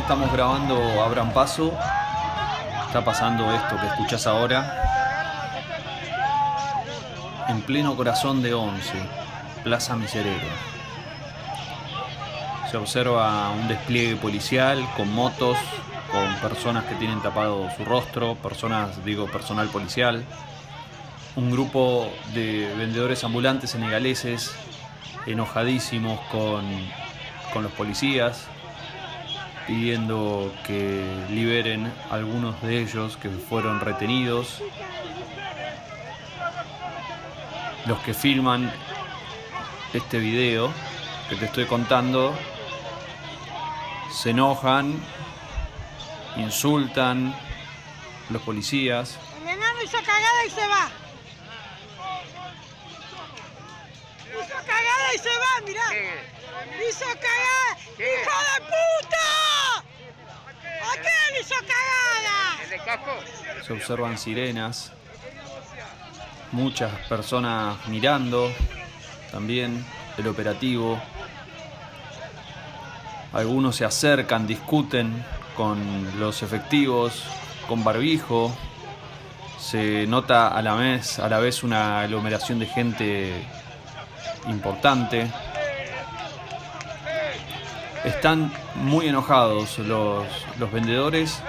estamos 0.00 0.32
grabando 0.32 1.02
Abran 1.02 1.32
Paso, 1.32 1.72
está 2.86 3.04
pasando 3.04 3.52
esto 3.52 3.76
que 3.78 3.86
escuchás 3.86 4.26
ahora. 4.26 4.74
En 7.48 7.60
pleno 7.62 7.94
corazón 7.96 8.42
de 8.42 8.54
Once, 8.54 8.94
Plaza 9.62 9.96
Miserere. 9.96 10.48
Se 12.70 12.76
observa 12.78 13.50
un 13.50 13.68
despliegue 13.68 14.16
policial 14.16 14.88
con 14.96 15.12
motos, 15.12 15.58
con 16.10 16.34
personas 16.36 16.84
que 16.84 16.94
tienen 16.94 17.20
tapado 17.20 17.68
su 17.76 17.84
rostro, 17.84 18.36
personas, 18.36 19.04
digo, 19.04 19.26
personal 19.26 19.68
policial. 19.68 20.24
Un 21.36 21.50
grupo 21.50 22.10
de 22.32 22.72
vendedores 22.76 23.22
ambulantes 23.22 23.70
senegaleses 23.70 24.52
enojadísimos 25.26 26.18
con, 26.32 26.64
con 27.52 27.62
los 27.62 27.72
policías, 27.72 28.48
pidiendo 29.70 30.52
que 30.66 31.00
liberen 31.30 31.92
algunos 32.10 32.60
de 32.60 32.80
ellos 32.80 33.16
que 33.16 33.28
fueron 33.28 33.78
retenidos. 33.78 34.60
Los 37.86 38.00
que 38.00 38.12
filman 38.12 38.72
este 39.94 40.18
video 40.18 40.72
que 41.28 41.36
te 41.36 41.44
estoy 41.44 41.66
contando 41.66 42.36
se 44.12 44.30
enojan, 44.30 45.00
insultan 46.36 47.32
los 48.28 48.42
policías. 48.42 49.18
El 49.40 49.50
enano 49.50 49.82
hizo 49.84 49.98
cagada 49.98 50.46
y 50.46 50.50
se 50.50 50.66
va. 50.66 50.90
Hizo 54.32 54.56
cagada 54.66 55.14
y 55.14 55.18
se 55.18 55.28
va, 55.28 55.64
mirá. 55.64 55.84
Hizo 56.88 57.04
cagada. 57.04 57.78
¡Hijo 58.00 58.36
de 58.48 58.60
puta! 58.62 59.29
Se 63.66 63.72
observan 63.72 64.18
sirenas, 64.18 64.92
muchas 66.52 66.92
personas 67.08 67.76
mirando 67.88 68.50
también 69.30 69.84
el 70.18 70.28
operativo. 70.28 71.00
Algunos 73.32 73.76
se 73.76 73.84
acercan, 73.84 74.46
discuten 74.46 75.24
con 75.56 76.18
los 76.18 76.42
efectivos, 76.42 77.22
con 77.68 77.84
barbijo. 77.84 78.52
Se 79.58 80.06
nota 80.06 80.48
a 80.48 80.62
la 80.62 80.74
vez, 80.74 81.18
a 81.18 81.28
la 81.28 81.38
vez 81.38 81.62
una 81.62 82.00
aglomeración 82.00 82.58
de 82.58 82.66
gente 82.66 83.46
importante. 84.48 85.30
Están 88.04 88.52
muy 88.76 89.08
enojados 89.08 89.78
los, 89.78 90.26
los 90.58 90.72
vendedores 90.72 91.40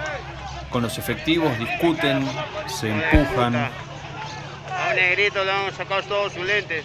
con 0.70 0.82
los 0.82 0.98
efectivos, 0.98 1.58
discuten, 1.58 2.26
se 2.66 2.90
empujan. 2.90 3.54
A 3.56 3.70
un 4.90 4.96
negrito 4.96 5.44
le 5.44 5.50
han 5.52 5.72
sacado 5.74 6.02
todos 6.02 6.32
sus 6.32 6.44
lentes. 6.44 6.84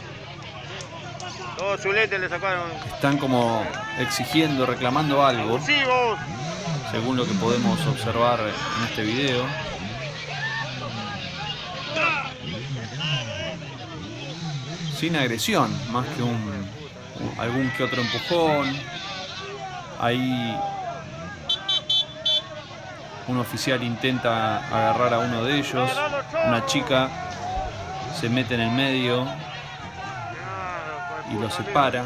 Todos 1.58 1.82
sus 1.82 1.94
lentes 1.94 2.20
le 2.20 2.30
sacaron. 2.30 2.70
Están 2.94 3.18
como 3.18 3.66
exigiendo, 4.00 4.66
reclamando 4.66 5.26
algo, 5.26 5.60
según 6.92 7.18
lo 7.18 7.26
que 7.26 7.34
podemos 7.34 7.86
observar 7.88 8.40
en 8.42 8.86
este 8.86 9.02
video. 9.04 9.44
Sin 14.98 15.16
agresión, 15.16 15.70
más 15.92 16.06
que 16.16 16.24
un- 16.24 16.68
algún 17.38 17.70
que 17.78 17.84
otro 17.84 18.02
empujón. 18.02 18.76
Ahí 20.00 20.56
un 23.28 23.40
oficial 23.40 23.84
intenta 23.84 24.58
agarrar 24.58 25.14
a 25.16 25.20
uno 25.20 25.44
de 25.44 25.58
ellos. 25.58 25.92
Una 26.46 26.66
chica 26.66 27.10
se 28.20 28.30
mete 28.30 28.56
en 28.56 28.62
el 28.62 28.72
medio 28.72 29.28
y 31.32 31.36
lo 31.36 31.50
separa. 31.50 32.04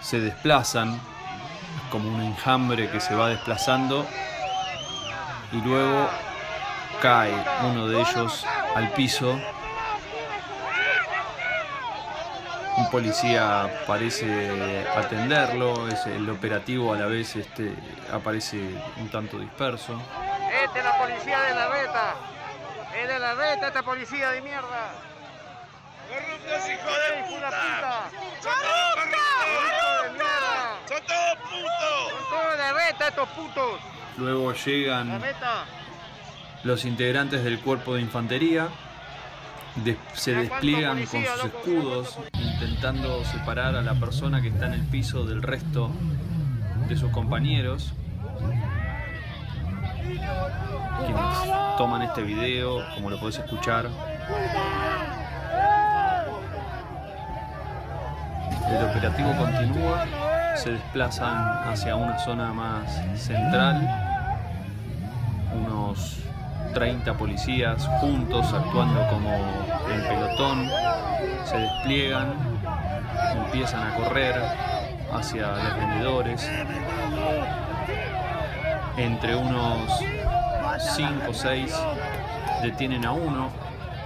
Se 0.00 0.20
desplazan, 0.20 0.94
es 0.94 1.90
como 1.90 2.08
un 2.08 2.22
enjambre 2.22 2.88
que 2.90 3.00
se 3.00 3.14
va 3.14 3.28
desplazando 3.28 4.06
y 5.52 5.56
luego 5.56 6.08
cae 7.02 7.34
uno 7.64 7.88
de 7.88 8.00
ellos 8.00 8.44
al 8.74 8.90
piso. 8.92 9.38
Un 12.86 12.92
policía 12.92 13.82
parece 13.84 14.86
atenderlo, 14.96 15.88
es 15.88 16.06
el 16.06 16.30
operativo 16.30 16.94
a 16.94 16.96
la 16.96 17.06
vez 17.06 17.34
este, 17.34 17.74
aparece 18.12 18.60
un 18.98 19.08
tanto 19.10 19.40
disperso. 19.40 20.00
Esta 20.64 20.78
es 20.78 20.84
la 20.84 20.96
policía 20.96 21.40
de 21.42 21.54
la 21.56 21.68
reta. 21.68 22.14
Es 22.96 23.08
de 23.08 23.18
la 23.18 23.34
reta 23.34 23.66
esta 23.66 23.82
policía 23.82 24.30
de 24.30 24.40
mierda. 24.40 24.92
¡Corruptos, 26.08 26.70
hijo 26.70 26.86
de 26.86 27.18
¡Hijo 27.18 27.34
de 27.34 27.34
puta! 27.34 27.50
corruptos! 27.50 28.46
¡Son 30.86 31.02
todos 31.08 31.38
putos! 31.42 32.12
Son 32.12 32.30
todos 32.30 32.56
de 32.56 32.72
reta 32.72 33.08
estos 33.08 33.28
putos. 33.30 33.80
Luego 34.16 34.52
llegan 34.52 35.22
los 36.62 36.84
integrantes 36.84 37.42
del 37.42 37.58
cuerpo 37.58 37.96
de 37.96 38.02
infantería 38.02 38.68
se 40.14 40.34
despliegan 40.34 41.04
con 41.06 41.24
sus 41.24 41.44
escudos 41.44 42.18
intentando 42.32 43.24
separar 43.24 43.76
a 43.76 43.82
la 43.82 43.94
persona 43.94 44.40
que 44.40 44.48
está 44.48 44.66
en 44.66 44.74
el 44.74 44.82
piso 44.82 45.24
del 45.24 45.42
resto 45.42 45.90
de 46.88 46.96
sus 46.96 47.10
compañeros 47.10 47.92
quienes 51.04 51.76
toman 51.76 52.02
este 52.02 52.22
video 52.22 52.78
como 52.94 53.10
lo 53.10 53.20
podés 53.20 53.38
escuchar. 53.38 53.86
El 58.68 58.84
operativo 58.84 59.36
continúa 59.36 60.04
se 60.56 60.70
desplazan 60.72 61.68
hacia 61.68 61.96
una 61.96 62.18
zona 62.18 62.52
más 62.52 63.00
central 63.20 63.86
unos 65.52 66.25
30 66.76 67.14
policías 67.14 67.88
juntos 68.02 68.52
actuando 68.52 69.00
como 69.08 69.30
en 69.90 70.02
pelotón, 70.02 70.68
se 71.46 71.56
despliegan, 71.56 72.34
empiezan 73.34 73.82
a 73.82 73.94
correr 73.94 74.34
hacia 75.10 75.52
los 75.52 75.76
vendedores. 75.78 76.50
Entre 78.98 79.34
unos 79.34 79.90
5 80.96 81.30
o 81.30 81.32
6 81.32 81.74
detienen 82.62 83.06
a 83.06 83.12
uno 83.12 83.48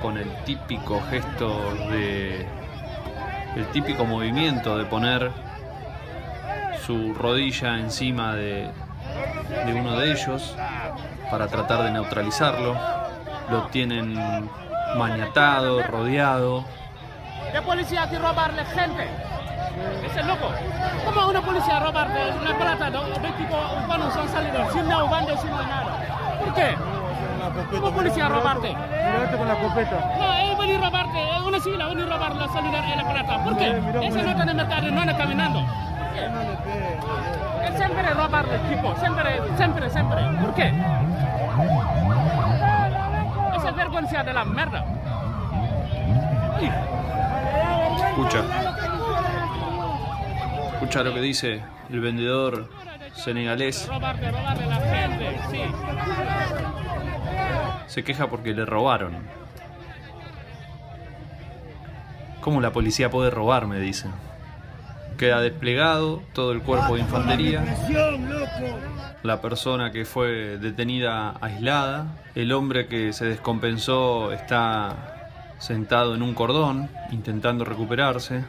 con 0.01 0.17
el 0.17 0.33
típico 0.45 1.03
gesto 1.11 1.75
de 1.91 2.47
el 3.57 3.67
típico 3.73 4.05
movimiento 4.05 4.79
de 4.79 4.85
poner 4.85 5.33
su 6.87 7.15
rodilla 7.15 7.81
encima 7.81 8.37
de, 8.37 8.71
de 9.67 9.75
uno 9.75 9.99
de 9.99 10.13
ellos 10.13 10.55
para 11.31 11.47
tratar 11.47 11.83
de 11.85 11.91
neutralizarlo. 11.91 12.77
Lo 13.51 13.63
tienen 13.69 14.15
maniatado, 14.97 15.83
rodeado. 15.83 16.65
¿Qué 17.53 17.63
policía 17.63 18.05
aquí 18.05 18.17
robarle 18.17 18.65
gente? 18.65 19.09
Ese 20.05 20.23
loco. 20.25 20.51
¿Cómo 21.05 21.29
una 21.29 21.41
policía 21.41 21.81
robarle 21.81 22.33
una 22.41 22.57
plata? 22.57 22.91
¿no? 22.91 23.03
24 23.03 23.83
urbanos 23.85 24.17
han 24.17 24.29
salido 24.29 24.73
sin 24.73 24.89
nada, 24.89 25.05
bando, 25.05 25.37
sin 25.39 25.51
nada. 25.51 26.39
¿Por 26.41 26.55
qué? 26.55 26.75
¿Cómo 27.71 27.91
policía 27.93 28.29
robarte? 28.29 28.69
Mirate 28.69 29.37
con 29.37 29.49
la 29.49 29.55
copeta. 29.55 30.15
No, 30.19 30.35
él 30.35 30.57
venir 30.57 30.77
a 30.77 30.87
robarte, 30.87 31.37
es 31.37 31.43
una 31.43 31.61
sigla, 31.61 31.87
venir 31.89 32.05
a 32.05 32.17
robar 32.17 32.37
la 32.37 32.49
salida 32.49 32.83
de 32.83 32.97
la 32.97 33.11
plata. 33.11 33.45
¿Por 33.45 33.57
qué? 33.57 33.69
Ese 33.69 34.23
no 34.23 34.31
está 34.31 34.43
en 34.43 34.49
el 34.51 34.55
mercado, 34.55 34.91
no 34.91 35.01
anda 35.01 35.17
caminando. 35.17 35.65
Él 36.27 37.77
siempre 37.77 38.15
robarle, 38.15 38.59
tipo, 38.69 38.95
siempre, 38.97 39.41
siempre, 39.57 39.91
siempre. 39.91 40.21
¿Por 40.41 40.55
qué? 40.55 40.73
Esa 43.57 43.69
es 43.69 43.77
vergüenza 43.77 44.23
de 44.23 44.33
la 44.33 44.45
merda. 44.45 44.85
Escucha. 48.09 48.45
Escucha 50.73 51.03
lo 51.03 51.15
que 51.15 51.21
dice 51.21 51.63
el 51.91 52.01
vendedor 52.01 52.69
senegalés. 53.15 53.89
Robarte, 53.89 54.31
robarle 54.31 54.65
a 54.65 54.67
la 54.67 54.77
gente, 54.77 55.41
sí. 55.51 55.63
Se 57.87 58.05
queja 58.05 58.29
porque 58.29 58.55
le 58.55 58.65
robaron. 58.65 59.19
¿Cómo 62.41 62.61
la 62.61 62.73
policía 62.73 63.11
puede 63.11 63.31
robarme? 63.31 63.79
Dice. 63.79 64.09
Queda 65.21 65.43
desplegado 65.43 66.23
todo 66.33 66.53
el 66.53 66.63
cuerpo 66.63 66.95
de 66.95 67.03
infantería. 67.03 67.63
La 69.23 69.43
persona 69.43 69.93
que 69.93 70.07
fue 70.07 70.57
detenida 70.57 71.35
aislada. 71.43 72.17
El 72.35 72.53
hombre 72.53 72.87
que 72.87 73.13
se 73.13 73.27
descompensó 73.27 74.33
está 74.33 75.29
sentado 75.59 76.15
en 76.15 76.23
un 76.23 76.33
cordón, 76.33 76.89
intentando 77.11 77.67
recuperarse. 77.67 78.47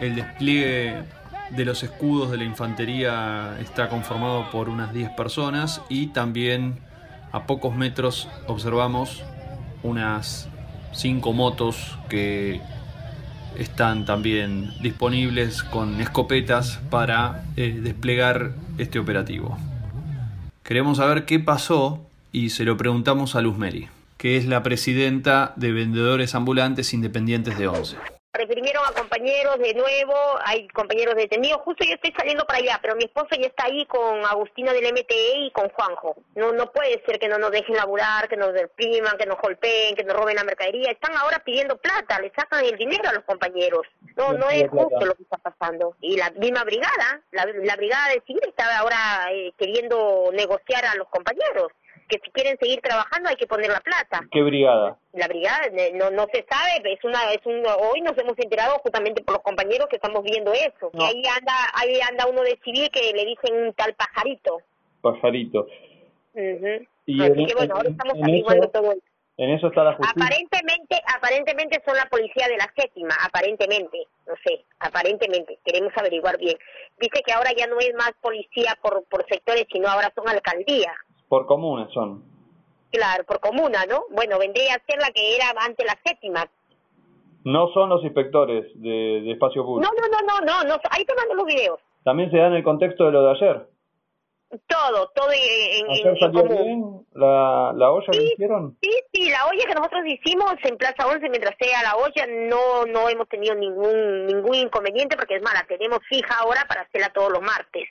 El 0.00 0.14
despliegue 0.14 1.04
de 1.50 1.64
los 1.66 1.82
escudos 1.82 2.30
de 2.30 2.38
la 2.38 2.44
infantería 2.44 3.58
está 3.60 3.90
conformado 3.90 4.50
por 4.50 4.70
unas 4.70 4.94
10 4.94 5.10
personas 5.10 5.82
y 5.90 6.06
también 6.06 6.78
a 7.32 7.44
pocos 7.44 7.76
metros 7.76 8.30
observamos 8.46 9.22
unas 9.82 10.48
5 10.92 11.34
motos 11.34 11.98
que 12.08 12.62
están 13.58 14.04
también 14.04 14.70
disponibles 14.80 15.62
con 15.62 16.00
escopetas 16.00 16.80
para 16.90 17.44
eh, 17.56 17.78
desplegar 17.82 18.52
este 18.78 18.98
operativo. 18.98 19.58
Queremos 20.62 20.98
saber 20.98 21.24
qué 21.24 21.40
pasó 21.40 22.06
y 22.32 22.50
se 22.50 22.64
lo 22.64 22.76
preguntamos 22.76 23.34
a 23.34 23.40
Luz 23.40 23.58
Mary, 23.58 23.88
que 24.16 24.36
es 24.36 24.46
la 24.46 24.62
presidenta 24.62 25.52
de 25.56 25.72
Vendedores 25.72 26.34
Ambulantes 26.34 26.94
Independientes 26.94 27.58
de 27.58 27.68
ONCE 27.68 27.96
reprimieron 28.38 28.84
a 28.86 28.92
compañeros 28.92 29.58
de 29.58 29.74
nuevo, 29.74 30.14
hay 30.44 30.68
compañeros 30.68 31.16
detenidos, 31.16 31.60
justo 31.62 31.84
yo 31.84 31.94
estoy 31.94 32.12
saliendo 32.16 32.46
para 32.46 32.60
allá, 32.60 32.78
pero 32.80 32.96
mi 32.96 33.04
esposo 33.04 33.28
ya 33.32 33.48
está 33.48 33.64
ahí 33.66 33.84
con 33.86 34.24
Agustina 34.24 34.72
del 34.72 34.92
MTE 34.92 35.46
y 35.46 35.50
con 35.50 35.68
Juanjo. 35.70 36.16
No 36.34 36.52
no 36.52 36.70
puede 36.72 37.02
ser 37.04 37.18
que 37.18 37.28
no 37.28 37.38
nos 37.38 37.50
dejen 37.50 37.76
laburar, 37.76 38.28
que 38.28 38.36
nos 38.36 38.52
repriman, 38.52 39.18
que 39.18 39.26
nos 39.26 39.40
golpeen, 39.40 39.96
que 39.96 40.04
nos 40.04 40.16
roben 40.16 40.36
la 40.36 40.44
mercadería. 40.44 40.90
Están 40.90 41.16
ahora 41.16 41.40
pidiendo 41.44 41.76
plata, 41.76 42.20
le 42.20 42.30
sacan 42.30 42.64
el 42.64 42.76
dinero 42.76 43.08
a 43.08 43.12
los 43.12 43.24
compañeros. 43.24 43.86
No 44.16 44.32
no 44.32 44.48
es 44.50 44.68
justo 44.70 45.04
lo 45.04 45.14
que 45.14 45.22
está 45.24 45.38
pasando. 45.38 45.96
Y 46.00 46.16
la 46.16 46.30
misma 46.30 46.64
brigada, 46.64 47.20
la, 47.32 47.44
la 47.44 47.76
brigada 47.76 48.08
de 48.10 48.22
civil 48.26 48.42
está 48.46 48.78
ahora 48.78 49.32
eh, 49.32 49.52
queriendo 49.58 50.30
negociar 50.32 50.84
a 50.86 50.94
los 50.94 51.08
compañeros 51.08 51.72
que 52.08 52.18
si 52.24 52.30
quieren 52.30 52.58
seguir 52.58 52.80
trabajando 52.80 53.28
hay 53.28 53.36
que 53.36 53.46
poner 53.46 53.70
la 53.70 53.80
plata. 53.80 54.26
¿Qué 54.30 54.42
brigada? 54.42 54.98
La 55.12 55.28
brigada 55.28 55.68
no 55.94 56.10
no 56.10 56.26
se 56.32 56.44
sabe, 56.48 56.92
es 56.92 57.04
una 57.04 57.32
es 57.32 57.44
un 57.44 57.62
hoy 57.66 58.00
nos 58.00 58.16
hemos 58.18 58.38
enterado 58.38 58.78
justamente 58.78 59.22
por 59.22 59.34
los 59.34 59.42
compañeros 59.42 59.88
que 59.88 59.96
estamos 59.96 60.22
viendo 60.24 60.52
eso. 60.52 60.90
Y 60.94 61.02
ahí 61.02 61.22
anda 61.36 61.54
ahí 61.74 62.00
anda 62.08 62.26
uno 62.26 62.42
de 62.42 62.58
civil 62.64 62.88
que 62.90 63.12
le 63.12 63.24
dicen 63.24 63.66
un 63.66 63.72
tal 63.74 63.94
pajarito. 63.94 64.58
Pajarito. 65.00 65.66
y 67.06 67.22
Así 67.22 67.46
que 67.46 67.54
bueno, 67.54 67.74
ahora 67.76 67.90
estamos 67.90 68.14
averiguando 68.22 68.68
todo 68.70 68.92
eso. 68.92 69.02
En 69.38 69.50
eso 69.50 69.68
está 69.68 69.84
la 69.84 69.94
justicia. 69.94 70.26
Aparentemente, 70.26 71.00
aparentemente 71.16 71.80
son 71.86 71.96
la 71.96 72.06
policía 72.06 72.48
de 72.48 72.56
la 72.56 72.72
séptima, 72.76 73.14
aparentemente, 73.22 74.08
no 74.26 74.34
sé, 74.44 74.64
aparentemente, 74.80 75.60
queremos 75.64 75.92
averiguar 75.96 76.36
bien. 76.38 76.58
Dice 76.98 77.22
que 77.24 77.32
ahora 77.32 77.52
ya 77.56 77.68
no 77.68 77.78
es 77.78 77.94
más 77.94 78.10
policía 78.20 78.76
por, 78.82 79.04
por 79.04 79.24
sectores, 79.28 79.64
sino 79.70 79.86
ahora 79.86 80.12
son 80.16 80.28
alcaldía. 80.28 80.92
Por 81.28 81.46
comunas 81.46 81.92
son. 81.92 82.22
Claro, 82.90 83.24
por 83.24 83.40
comuna, 83.40 83.84
¿no? 83.86 84.04
Bueno, 84.10 84.38
vendría 84.38 84.74
a 84.74 84.84
ser 84.86 84.98
la 84.98 85.10
que 85.10 85.36
era 85.36 85.52
antes 85.60 85.86
la 85.86 85.98
séptima. 86.04 86.46
No 87.44 87.68
son 87.72 87.90
los 87.90 88.02
inspectores 88.02 88.66
de, 88.74 89.30
espacio 89.30 89.64
público. 89.64 89.92
No, 89.92 90.08
no, 90.08 90.22
no, 90.22 90.40
no, 90.44 90.64
no, 90.64 90.80
ahí 90.90 91.04
te 91.04 91.14
mando 91.14 91.34
los 91.34 91.46
videos. 91.46 91.80
También 92.02 92.30
se 92.30 92.38
da 92.38 92.46
en 92.46 92.54
el 92.54 92.64
contexto 92.64 93.04
de 93.04 93.12
lo 93.12 93.22
de 93.22 93.30
ayer. 93.32 93.68
Todo, 94.66 95.10
todo 95.14 95.28
en, 95.30 95.90
¿Ayer 95.90 96.18
salió 96.18 96.42
bien 96.44 97.06
la, 97.12 97.70
la 97.76 97.90
olla 97.90 98.06
que 98.10 98.22
hicieron? 98.22 98.78
Sí, 98.80 98.90
sí, 99.12 99.28
la 99.28 99.46
olla 99.46 99.66
que 99.66 99.74
nosotros 99.74 100.02
hicimos 100.06 100.54
en 100.64 100.78
Plaza 100.78 101.06
11 101.06 101.28
mientras 101.28 101.54
sea 101.58 101.82
la 101.82 101.96
olla 101.96 102.26
no 102.48 102.86
no 102.86 103.10
hemos 103.10 103.28
tenido 103.28 103.54
ningún 103.54 104.24
ningún 104.26 104.54
inconveniente 104.54 105.16
porque 105.16 105.36
es 105.36 105.42
mala, 105.42 105.66
tenemos 105.68 105.98
fija 106.08 106.38
ahora 106.38 106.64
para 106.66 106.80
hacerla 106.82 107.10
todos 107.10 107.30
los 107.30 107.42
martes. 107.42 107.90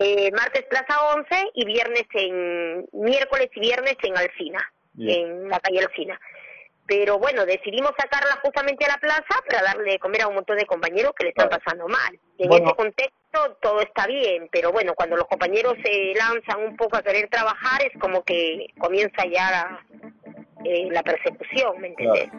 eh, 0.00 0.32
martes 0.32 0.64
Plaza 0.64 0.94
11 1.14 1.50
y 1.54 1.64
viernes 1.64 2.06
en 2.12 2.88
miércoles 2.92 3.48
y 3.54 3.60
viernes 3.60 3.96
en 4.02 4.18
Alcina, 4.18 4.72
en 4.98 5.48
la 5.48 5.60
calle 5.60 5.78
Alcina 5.78 6.18
pero 6.88 7.18
bueno, 7.18 7.44
decidimos 7.44 7.92
sacarla 7.98 8.40
justamente 8.42 8.86
a 8.86 8.88
la 8.88 8.96
plaza 8.96 9.42
para 9.46 9.62
darle 9.62 9.92
de 9.92 9.98
comer 9.98 10.22
a 10.22 10.28
un 10.28 10.36
montón 10.36 10.56
de 10.56 10.64
compañeros 10.64 11.12
que 11.14 11.24
le 11.24 11.30
están 11.30 11.50
pasando 11.50 11.86
mal. 11.86 12.18
En 12.38 12.50
ese 12.50 12.74
contexto 12.74 13.58
todo 13.60 13.82
está 13.82 14.06
bien, 14.06 14.48
pero 14.50 14.72
bueno, 14.72 14.94
cuando 14.94 15.16
los 15.16 15.26
compañeros 15.26 15.74
se 15.84 16.14
lanzan 16.14 16.64
un 16.64 16.76
poco 16.76 16.96
a 16.96 17.02
querer 17.02 17.28
trabajar 17.28 17.82
es 17.82 17.92
como 18.00 18.24
que 18.24 18.68
comienza 18.78 19.24
ya 19.26 19.50
la, 19.50 19.86
eh, 20.64 20.88
la 20.90 21.02
persecución, 21.02 21.78
¿me 21.78 21.88
entiendes? 21.88 22.30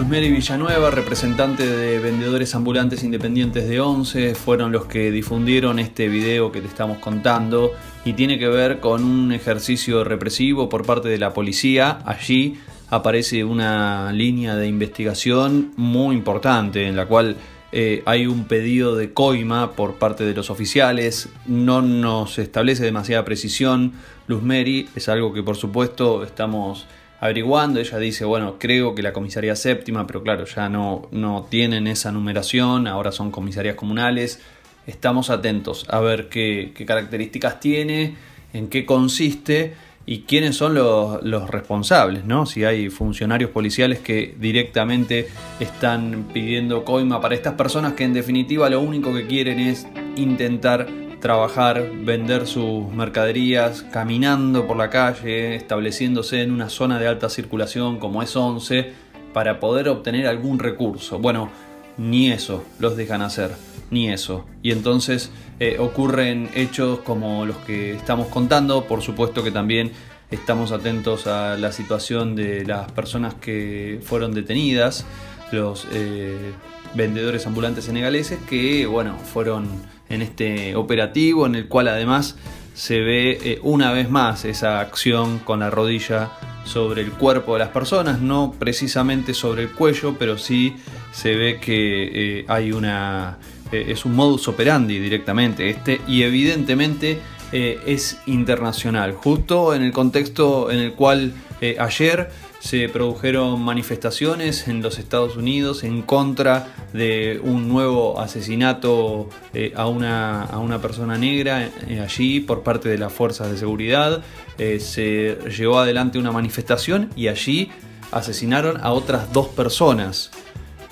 Luzmeri 0.00 0.30
Villanueva, 0.30 0.90
representante 0.90 1.66
de 1.66 1.98
vendedores 1.98 2.54
ambulantes 2.54 3.04
independientes 3.04 3.68
de 3.68 3.80
ONCE, 3.80 4.34
fueron 4.34 4.72
los 4.72 4.86
que 4.86 5.10
difundieron 5.10 5.78
este 5.78 6.08
video 6.08 6.50
que 6.50 6.62
te 6.62 6.68
estamos 6.68 6.96
contando 7.00 7.72
y 8.02 8.14
tiene 8.14 8.38
que 8.38 8.48
ver 8.48 8.80
con 8.80 9.04
un 9.04 9.30
ejercicio 9.30 10.02
represivo 10.02 10.70
por 10.70 10.86
parte 10.86 11.10
de 11.10 11.18
la 11.18 11.34
policía. 11.34 11.98
Allí 12.06 12.56
aparece 12.88 13.44
una 13.44 14.10
línea 14.10 14.56
de 14.56 14.68
investigación 14.68 15.74
muy 15.76 16.16
importante 16.16 16.86
en 16.86 16.96
la 16.96 17.04
cual 17.04 17.36
eh, 17.70 18.02
hay 18.06 18.26
un 18.26 18.46
pedido 18.46 18.96
de 18.96 19.12
coima 19.12 19.72
por 19.72 19.96
parte 19.96 20.24
de 20.24 20.32
los 20.32 20.48
oficiales, 20.48 21.28
no 21.44 21.82
nos 21.82 22.38
establece 22.38 22.84
demasiada 22.84 23.26
precisión. 23.26 23.92
Luzmeri 24.28 24.88
es 24.96 25.10
algo 25.10 25.34
que 25.34 25.42
por 25.42 25.58
supuesto 25.58 26.24
estamos 26.24 26.86
averiguando, 27.20 27.80
ella 27.80 27.98
dice, 27.98 28.24
bueno, 28.24 28.56
creo 28.58 28.94
que 28.94 29.02
la 29.02 29.12
comisaría 29.12 29.54
séptima, 29.54 30.06
pero 30.06 30.22
claro, 30.22 30.46
ya 30.46 30.70
no, 30.70 31.08
no 31.12 31.46
tienen 31.50 31.86
esa 31.86 32.10
numeración, 32.10 32.86
ahora 32.86 33.12
son 33.12 33.30
comisarías 33.30 33.74
comunales. 33.74 34.40
Estamos 34.86 35.28
atentos 35.28 35.86
a 35.90 36.00
ver 36.00 36.30
qué, 36.30 36.72
características 36.86 37.60
tiene, 37.60 38.16
en 38.54 38.68
qué 38.68 38.86
consiste 38.86 39.74
y 40.06 40.22
quiénes 40.22 40.56
son 40.56 40.74
los, 40.74 41.22
los, 41.22 41.50
responsables, 41.50 42.24
¿no? 42.24 42.46
Si 42.46 42.64
hay 42.64 42.88
funcionarios 42.88 43.50
policiales 43.50 43.98
que 43.98 44.34
directamente 44.40 45.28
están 45.60 46.30
pidiendo 46.32 46.86
coima 46.86 47.20
para 47.20 47.34
estas 47.34 47.52
personas 47.52 47.92
que 47.92 48.04
en 48.04 48.14
definitiva 48.14 48.70
lo 48.70 48.80
único 48.80 49.12
que 49.14 49.26
quieren 49.26 49.60
es 49.60 49.86
intentar 50.16 50.88
trabajar, 51.20 51.90
vender 52.02 52.46
sus 52.46 52.90
mercaderías 52.92 53.82
caminando 53.92 54.66
por 54.66 54.76
la 54.76 54.90
calle, 54.90 55.54
estableciéndose 55.54 56.42
en 56.42 56.50
una 56.50 56.68
zona 56.68 56.98
de 56.98 57.06
alta 57.06 57.28
circulación 57.28 57.98
como 57.98 58.22
es 58.22 58.34
11 58.34 58.92
para 59.32 59.60
poder 59.60 59.88
obtener 59.88 60.26
algún 60.26 60.58
recurso. 60.58 61.18
Bueno, 61.18 61.50
ni 61.98 62.30
eso 62.30 62.64
los 62.78 62.96
dejan 62.96 63.22
hacer, 63.22 63.50
ni 63.90 64.08
eso. 64.08 64.46
Y 64.62 64.72
entonces 64.72 65.30
eh, 65.60 65.76
ocurren 65.78 66.48
hechos 66.54 67.00
como 67.00 67.44
los 67.44 67.56
que 67.58 67.92
estamos 67.92 68.28
contando, 68.28 68.84
por 68.86 69.02
supuesto 69.02 69.44
que 69.44 69.50
también 69.50 69.92
estamos 70.30 70.72
atentos 70.72 71.26
a 71.26 71.56
la 71.56 71.72
situación 71.72 72.34
de 72.36 72.64
las 72.64 72.90
personas 72.92 73.34
que 73.34 74.00
fueron 74.02 74.32
detenidas, 74.32 75.04
los 75.52 75.86
eh, 75.92 76.52
vendedores 76.94 77.46
ambulantes 77.46 77.84
senegaleses 77.84 78.38
que, 78.48 78.86
bueno, 78.86 79.18
fueron 79.18 79.68
en 80.10 80.22
este 80.22 80.76
operativo 80.76 81.46
en 81.46 81.54
el 81.54 81.68
cual 81.68 81.88
además 81.88 82.36
se 82.74 83.00
ve 83.00 83.38
eh, 83.42 83.60
una 83.62 83.92
vez 83.92 84.10
más 84.10 84.44
esa 84.44 84.80
acción 84.80 85.38
con 85.38 85.60
la 85.60 85.70
rodilla 85.70 86.30
sobre 86.64 87.02
el 87.02 87.12
cuerpo 87.12 87.54
de 87.54 87.60
las 87.60 87.68
personas, 87.68 88.20
no 88.20 88.54
precisamente 88.58 89.34
sobre 89.34 89.62
el 89.62 89.70
cuello, 89.70 90.16
pero 90.18 90.38
sí 90.38 90.76
se 91.12 91.34
ve 91.34 91.58
que 91.60 92.38
eh, 92.40 92.44
hay 92.48 92.72
una 92.72 93.38
eh, 93.72 93.86
es 93.88 94.04
un 94.04 94.14
modus 94.14 94.48
operandi 94.48 94.98
directamente. 94.98 95.68
Este 95.68 96.00
y 96.06 96.22
evidentemente 96.22 97.18
es 97.52 98.20
internacional, 98.26 99.12
justo 99.12 99.74
en 99.74 99.82
el 99.82 99.90
contexto 99.90 100.70
en 100.70 100.78
el 100.78 100.92
cual 100.92 101.34
ayer 101.80 102.30
se 102.60 102.90
produjeron 102.90 103.60
manifestaciones 103.62 104.68
en 104.68 104.82
los 104.82 104.98
Estados 104.98 105.36
Unidos 105.36 105.82
en 105.82 106.02
contra 106.02 106.68
de 106.92 107.40
un 107.42 107.68
nuevo 107.68 108.20
asesinato 108.20 109.30
eh, 109.54 109.72
a, 109.74 109.86
una, 109.86 110.44
a, 110.44 110.58
una, 110.58 110.80
persona 110.80 111.16
negra 111.16 111.70
eh, 111.88 112.00
allí 112.00 112.40
por 112.40 112.62
parte 112.62 112.90
de 112.90 112.98
las 112.98 113.12
fuerzas 113.12 113.50
de 113.50 113.56
seguridad. 113.56 114.22
Eh, 114.58 114.78
se 114.78 115.38
llevó 115.48 115.78
adelante 115.78 116.18
una 116.18 116.32
manifestación 116.32 117.08
y 117.16 117.28
allí 117.28 117.70
asesinaron 118.12 118.76
a 118.82 118.92
otras 118.92 119.32
dos 119.32 119.48
personas, 119.48 120.30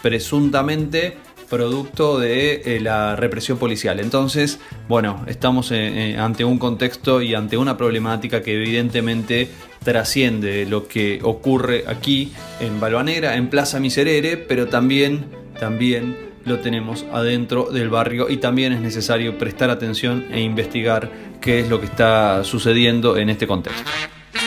presuntamente 0.03 1.19
producto 1.51 2.19
de 2.19 2.79
la 2.83 3.15
represión 3.17 3.59
policial. 3.59 4.01
Entonces, 4.01 4.59
bueno, 4.87 5.25
estamos 5.27 5.73
ante 5.73 6.45
un 6.45 6.59
contexto 6.59 7.23
y 7.23 7.35
ante 7.35 7.57
una 7.57 7.77
problemática 7.77 8.43
que 8.43 8.55
evidentemente 8.55 9.51
trasciende 9.83 10.67
lo 10.67 10.89
que 10.89 11.21
ocurre 11.23 11.85
aquí 11.87 12.33
en 12.61 12.81
Balvanera, 12.81 13.37
en 13.37 13.49
Plaza 13.49 13.81
Miserere, 13.81 14.37
pero 14.37 14.69
también, 14.69 15.27
también 15.59 16.17
lo 16.45 16.61
tenemos 16.61 17.05
adentro 17.13 17.71
del 17.71 17.91
barrio 17.91 18.29
y 18.29 18.39
también 18.39 18.73
es 18.73 18.81
necesario 18.81 19.39
prestar 19.39 19.71
atención 19.71 20.27
e 20.31 20.41
investigar 20.41 21.11
qué 21.41 21.61
es 21.61 21.69
lo 21.69 21.81
que 21.81 21.87
está 21.87 22.43
sucediendo 22.45 23.17
en 23.17 23.29
este 23.31 23.47
contexto. 23.47 23.83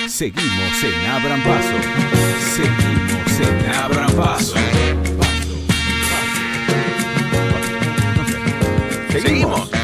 Seguimos 0.07 0.83
en 0.83 1.09
Abran 1.09 1.41
Paso. 1.43 1.75
Seguimos 2.55 3.39
en 3.39 3.75
Abran 3.75 4.11
Paso. 4.13 4.55
Seguimos. 9.11 9.80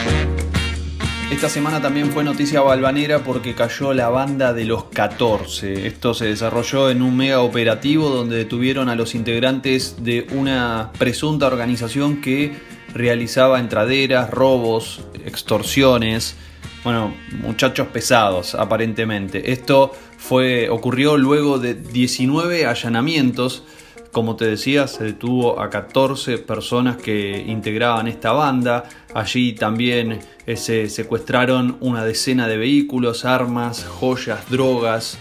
Esta 1.29 1.49
semana 1.49 1.81
también 1.81 2.09
fue 2.11 2.23
noticia 2.23 2.61
balvanera 2.61 3.19
porque 3.19 3.53
cayó 3.53 3.93
la 3.93 4.07
banda 4.07 4.53
de 4.53 4.63
los 4.63 4.85
14. 4.85 5.85
Esto 5.85 6.13
se 6.13 6.25
desarrolló 6.25 6.89
en 6.89 7.01
un 7.01 7.17
mega 7.17 7.41
operativo 7.41 8.09
donde 8.09 8.37
detuvieron 8.37 8.87
a 8.87 8.95
los 8.95 9.13
integrantes 9.13 9.97
de 10.03 10.25
una 10.31 10.91
presunta 10.97 11.45
organización 11.45 12.21
que 12.21 12.55
realizaba 12.93 13.59
entraderas, 13.59 14.31
robos, 14.31 15.01
extorsiones. 15.25 16.37
Bueno, 16.85 17.13
muchachos 17.41 17.87
pesados, 17.87 18.55
aparentemente. 18.55 19.51
Esto 19.51 19.91
fue, 20.17 20.69
ocurrió 20.69 21.17
luego 21.17 21.59
de 21.59 21.73
19 21.73 22.65
allanamientos 22.65 23.63
como 24.11 24.35
te 24.35 24.45
decía, 24.45 24.87
se 24.87 25.03
detuvo 25.03 25.59
a 25.59 25.69
14 25.69 26.37
personas 26.39 26.97
que 26.97 27.43
integraban 27.47 28.07
esta 28.07 28.31
banda. 28.31 28.85
Allí 29.13 29.53
también 29.53 30.19
eh, 30.45 30.55
se 30.55 30.89
secuestraron 30.89 31.77
una 31.81 32.03
decena 32.03 32.47
de 32.47 32.57
vehículos, 32.57 33.25
armas, 33.25 33.85
joyas, 33.85 34.49
drogas. 34.49 35.17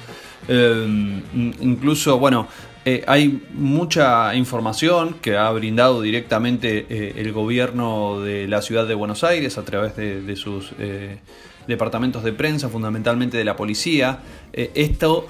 Em, 0.49 1.23
incluso, 1.61 2.19
bueno, 2.19 2.49
eh, 2.85 3.05
hay 3.07 3.43
mucha 3.53 4.35
información 4.35 5.17
que 5.21 5.37
ha 5.37 5.51
brindado 5.51 6.01
directamente 6.01 6.87
eh, 6.89 7.15
el 7.17 7.33
gobierno 7.33 8.21
de 8.21 8.47
la 8.47 8.63
ciudad 8.63 8.87
de 8.87 8.95
Buenos 8.95 9.25
Aires 9.25 9.59
a 9.59 9.65
través 9.65 9.97
de 9.97 10.37
sus 10.37 10.73
departamentos 11.67 12.23
de 12.23 12.33
prensa, 12.33 12.69
fundamentalmente 12.69 13.37
de 13.37 13.45
la 13.45 13.57
policía. 13.57 14.21
esto 14.53 15.27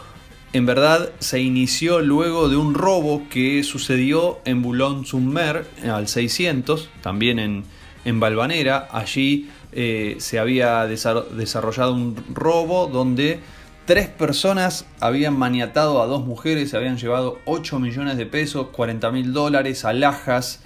en 0.56 0.66
verdad 0.66 1.10
se 1.18 1.40
inició 1.40 2.00
luego 2.00 2.48
de 2.48 2.56
un 2.56 2.75
robo 2.75 3.28
que 3.28 3.62
sucedió 3.62 4.40
en 4.44 4.62
Boulogne-sur-Mer 4.62 5.66
al 5.90 6.08
600, 6.08 6.88
también 7.02 7.38
en, 7.38 7.64
en 8.04 8.20
Valvanera. 8.20 8.88
Allí 8.90 9.50
eh, 9.72 10.16
se 10.18 10.38
había 10.38 10.86
desarrollado 10.86 11.92
un 11.92 12.16
robo 12.32 12.86
donde 12.86 13.40
tres 13.84 14.08
personas 14.08 14.86
habían 14.98 15.38
maniatado 15.38 16.00
a 16.00 16.06
dos 16.06 16.25
mujeres, 16.25 16.70
se 16.70 16.78
habían 16.78 16.96
llevado 16.96 17.38
8 17.44 17.78
millones 17.78 18.16
de 18.16 18.25
pesos, 18.25 18.68
40 18.68 19.10
mil 19.12 19.34
dólares, 19.34 19.84
alhajas. 19.84 20.60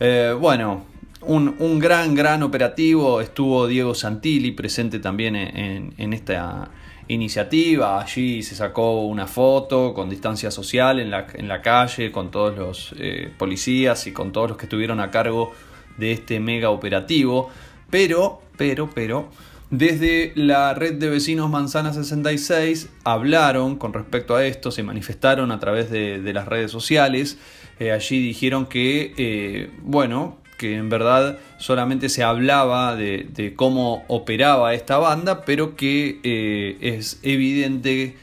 Eh, 0.00 0.34
bueno, 0.38 0.84
un, 1.20 1.78
gran, 1.78 2.14
gran 2.14 2.42
operativo. 2.42 3.20
Estuvo 3.20 3.66
Diego 3.66 3.94
Santilli 3.94 4.52
presente 4.52 4.98
también 4.98 5.36
en, 5.36 5.92
en 5.98 6.12
esta 6.14 6.70
iniciativa. 7.08 8.00
Allí 8.00 8.42
se 8.42 8.54
sacó 8.54 9.02
una 9.02 9.26
foto 9.26 9.94
con 9.94 10.10
distancia 10.10 10.50
social 10.50 11.00
en 11.00 11.10
la, 11.10 11.26
en 11.34 11.48
la 11.48 11.62
calle, 11.62 12.10
con 12.10 12.30
todos 12.30 12.56
los 12.56 12.94
eh, 12.98 13.30
policías 13.36 14.06
y 14.06 14.12
con 14.12 14.32
todos 14.32 14.50
los 14.50 14.58
que 14.58 14.66
estuvieron 14.66 15.00
a 15.00 15.10
cargo 15.10 15.52
de 15.96 16.12
este 16.12 16.40
mega 16.40 16.70
operativo. 16.70 17.50
Pero, 17.90 18.42
pero, 18.56 18.90
pero, 18.94 19.28
desde 19.70 20.32
la 20.36 20.74
red 20.74 20.94
de 20.94 21.10
vecinos 21.10 21.50
Manzana 21.50 21.92
66 21.92 22.88
hablaron 23.04 23.76
con 23.76 23.92
respecto 23.92 24.36
a 24.36 24.44
esto, 24.44 24.70
se 24.70 24.82
manifestaron 24.82 25.50
a 25.50 25.58
través 25.58 25.90
de, 25.90 26.32
las 26.32 26.46
redes 26.46 26.70
sociales. 26.70 27.38
Eh, 27.78 27.92
allí 27.92 28.20
dijeron 28.20 28.66
que, 28.66 29.12
eh, 29.16 29.70
bueno, 29.82 30.38
que 30.56 30.76
en 30.76 30.88
verdad 30.88 31.38
solamente 31.58 32.08
se 32.08 32.22
hablaba 32.22 32.96
de, 32.96 33.52
cómo 33.56 34.04
operaba 34.08 34.74
esta 34.74 34.98
banda, 34.98 35.44
pero 35.44 35.76
que 35.76 36.20
eh, 36.22 36.76
es 36.80 37.20
evidente 37.22 38.16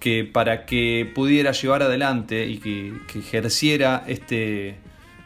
que 0.00 0.24
para 0.24 0.64
que 0.64 1.10
pudiera 1.14 1.52
llevar 1.52 1.82
adelante 1.82 2.46
y 2.46 2.58
que, 2.58 2.92
ejerciera 3.18 4.04
este 4.06 4.76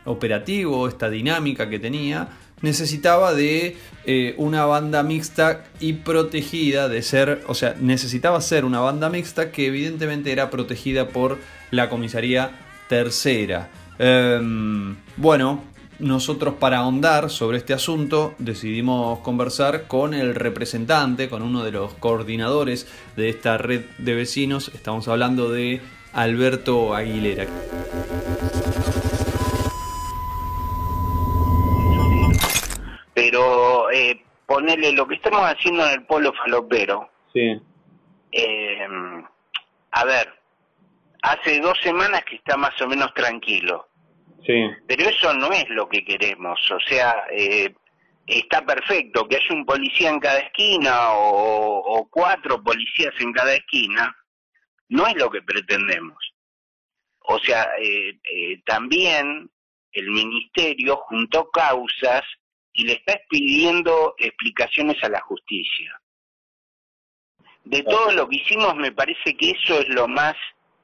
operativo, 0.04 0.88
esta 0.88 1.10
dinámica 1.10 1.68
que 1.68 1.78
tenía, 1.78 2.28
necesitaba 2.62 3.34
de 3.34 3.76
eh, 4.06 4.34
una 4.38 4.64
banda 4.64 5.02
mixta 5.02 5.64
y 5.80 5.94
protegida 5.94 6.88
de 6.88 7.02
ser, 7.02 7.42
o 7.48 7.54
sea, 7.54 7.76
necesitaba 7.80 8.40
ser 8.40 8.64
una 8.64 8.80
banda 8.80 9.10
mixta 9.10 9.50
que 9.50 9.66
evidentemente 9.66 10.32
era 10.32 10.48
protegida 10.48 11.08
por 11.08 11.38
la 11.70 11.88
comisaría 11.88 12.52
tercera. 12.88 13.68
Em, 13.98 14.96
bueno, 15.16 15.62
nosotros 16.02 16.54
para 16.54 16.78
ahondar 16.78 17.30
sobre 17.30 17.58
este 17.58 17.72
asunto 17.72 18.34
decidimos 18.38 19.20
conversar 19.20 19.86
con 19.86 20.14
el 20.14 20.34
representante, 20.34 21.28
con 21.28 21.42
uno 21.42 21.62
de 21.62 21.70
los 21.70 21.94
coordinadores 21.94 22.86
de 23.16 23.28
esta 23.28 23.56
red 23.56 23.84
de 23.98 24.14
vecinos. 24.14 24.68
Estamos 24.74 25.06
hablando 25.06 25.48
de 25.48 25.80
Alberto 26.12 26.94
Aguilera. 26.94 27.46
Pero 33.14 33.90
eh, 33.92 34.24
ponerle 34.46 34.92
lo 34.92 35.06
que 35.06 35.14
estamos 35.14 35.40
haciendo 35.42 35.86
en 35.86 35.92
el 35.92 36.02
pueblo 36.04 36.32
falopero. 36.32 37.08
Sí. 37.32 37.60
Eh, 38.32 38.88
a 39.92 40.04
ver, 40.04 40.28
hace 41.22 41.60
dos 41.60 41.78
semanas 41.80 42.24
que 42.24 42.36
está 42.36 42.56
más 42.56 42.80
o 42.82 42.88
menos 42.88 43.14
tranquilo 43.14 43.91
pero 44.44 45.08
eso 45.08 45.32
no 45.34 45.52
es 45.52 45.68
lo 45.70 45.88
que 45.88 46.04
queremos, 46.04 46.58
o 46.70 46.80
sea, 46.80 47.24
eh, 47.30 47.72
está 48.26 48.64
perfecto 48.64 49.26
que 49.28 49.36
haya 49.36 49.54
un 49.54 49.64
policía 49.64 50.10
en 50.10 50.20
cada 50.20 50.38
esquina 50.38 51.12
o, 51.12 52.08
cuatro 52.10 52.62
policías 52.62 53.14
en 53.20 53.32
cada 53.32 53.54
esquina, 53.54 54.16
no 54.88 55.06
es 55.06 55.14
lo 55.16 55.30
que 55.30 55.42
pretendemos. 55.42 56.18
O 57.20 57.38
sea, 57.38 57.68
eh, 57.78 58.18
eh, 58.24 58.62
también 58.66 59.50
el 59.92 60.10
ministerio 60.10 60.96
juntó 60.96 61.48
causas 61.50 62.22
y 62.72 62.84
le 62.84 62.94
está 62.94 63.20
pidiendo 63.28 64.14
explicaciones 64.18 65.02
a 65.04 65.08
la 65.08 65.20
justicia. 65.20 66.00
De 67.64 67.82
todo 67.82 68.10
lo 68.12 68.28
que 68.28 68.36
hicimos 68.36 68.74
me 68.76 68.92
parece 68.92 69.36
que 69.36 69.52
eso 69.52 69.80
es 69.80 69.88
lo 69.88 70.08
más 70.08 70.34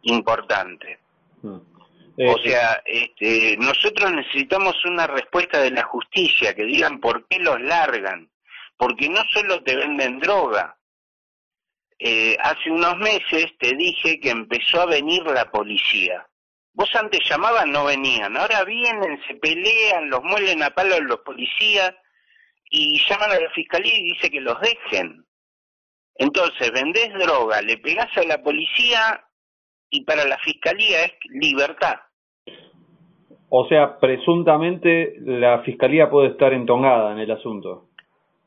importante. 0.03 1.01
Mm. 1.43 1.78
O 2.21 2.37
sea, 2.39 2.83
este, 2.85 3.57
nosotros 3.59 4.11
necesitamos 4.11 4.85
una 4.85 5.07
respuesta 5.07 5.61
de 5.61 5.71
la 5.71 5.85
justicia, 5.85 6.53
que 6.53 6.65
digan 6.65 6.99
por 6.99 7.29
qué 7.29 7.39
los 7.39 7.61
largan, 7.61 8.29
porque 8.77 9.09
no 9.09 9.23
solo 9.31 9.63
te 9.63 9.77
venden 9.77 10.19
droga. 10.19 10.77
Eh, 11.97 12.37
hace 12.41 12.73
unos 12.73 12.97
meses 12.99 13.57
te 13.59 13.73
dije 13.77 14.19
que 14.19 14.31
empezó 14.31 14.83
a 14.83 14.87
venir 14.87 15.23
la 15.27 15.49
policía. 15.49 16.27
Vos 16.73 16.93
antes 16.97 17.21
llamaban, 17.29 17.71
no 17.71 17.85
venían, 17.85 18.37
ahora 18.37 18.65
vienen, 18.65 19.21
se 19.29 19.35
pelean, 19.35 20.11
los 20.11 20.23
muelen 20.25 20.65
a 20.65 20.71
palo 20.71 21.01
los 21.01 21.21
policías 21.21 21.95
y 22.71 23.01
llaman 23.09 23.31
a 23.31 23.41
la 23.41 23.51
fiscalía 23.51 23.97
y 23.97 24.15
dice 24.15 24.29
que 24.29 24.41
los 24.41 24.61
dejen. 24.61 25.25
Entonces, 26.17 26.73
vendés 26.73 27.15
droga, 27.15 27.63
le 27.63 27.79
pegás 27.79 28.17
a 28.17 28.25
la 28.25 28.43
policía 28.43 29.25
y 29.89 30.05
para 30.05 30.25
la 30.25 30.39
fiscalía 30.39 31.05
es 31.05 31.13
libertad. 31.31 31.97
O 33.51 33.67
sea, 33.69 33.99
presuntamente 33.99 35.17
la 35.21 35.63
fiscalía 35.63 36.11
puede 36.11 36.29
estar 36.29 36.53
entongada 36.53 37.13
en 37.13 37.19
el 37.19 37.31
asunto. 37.31 37.89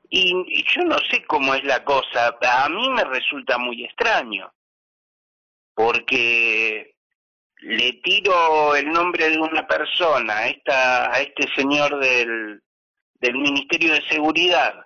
Y, 0.10 0.32
yo 0.76 0.84
no 0.84 0.98
sé 1.10 1.24
cómo 1.26 1.56
es 1.56 1.64
la 1.64 1.84
cosa. 1.84 2.38
A 2.42 2.70
mí 2.70 2.90
me 2.90 3.04
resulta 3.06 3.58
muy 3.58 3.84
extraño. 3.86 4.52
Porque 5.74 6.96
le 7.62 7.94
tiro 8.04 8.76
el 8.76 8.92
nombre 8.92 9.30
de 9.30 9.40
una 9.40 9.66
persona 9.66 10.38
a, 10.38 10.48
esta, 10.48 11.14
a 11.14 11.22
este 11.22 11.48
señor 11.56 12.00
del, 12.00 12.62
del 13.20 13.36
Ministerio 13.36 13.94
de 13.94 14.02
Seguridad, 14.10 14.86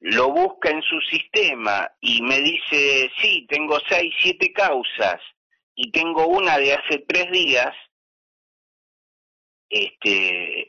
lo 0.00 0.30
busca 0.30 0.70
en 0.70 0.82
su 0.82 0.98
sistema 1.02 1.90
y 2.00 2.22
me 2.22 2.40
dice, 2.40 3.10
sí, 3.20 3.46
tengo 3.48 3.78
seis, 3.88 4.14
siete 4.18 4.52
causas 4.52 5.20
y 5.74 5.90
tengo 5.90 6.26
una 6.26 6.56
de 6.56 6.72
hace 6.72 7.04
tres 7.06 7.30
días, 7.30 7.74
este, 9.70 10.68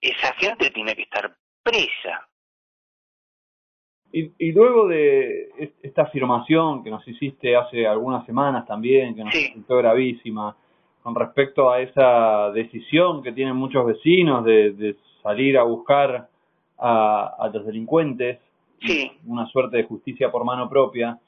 esa 0.00 0.34
gente 0.34 0.70
tiene 0.70 0.94
que 0.94 1.02
estar 1.02 1.34
presa. 1.62 2.28
Y, 4.12 4.30
y 4.38 4.52
luego 4.52 4.86
de 4.86 5.74
esta 5.82 6.02
afirmación 6.02 6.84
que 6.84 6.90
nos 6.90 7.06
hiciste 7.08 7.56
hace 7.56 7.86
algunas 7.86 8.24
semanas 8.26 8.64
también, 8.66 9.16
que 9.16 9.24
nos 9.24 9.34
resultó 9.34 9.78
gravísima, 9.78 10.56
con 11.04 11.14
respecto 11.14 11.70
a 11.70 11.82
esa 11.82 12.50
decisión 12.52 13.22
que 13.22 13.32
tienen 13.32 13.54
muchos 13.54 13.84
vecinos 13.84 14.42
de, 14.42 14.96
salir 15.22 15.58
a 15.58 15.62
buscar 15.62 16.28
a, 16.78 17.50
los 17.52 17.66
delincuentes, 17.66 18.38
una 19.26 19.46
suerte 19.48 19.76
de 19.76 19.84
justicia 19.84 20.30
por 20.30 20.44
mano 20.44 20.66
propia, 20.68 21.18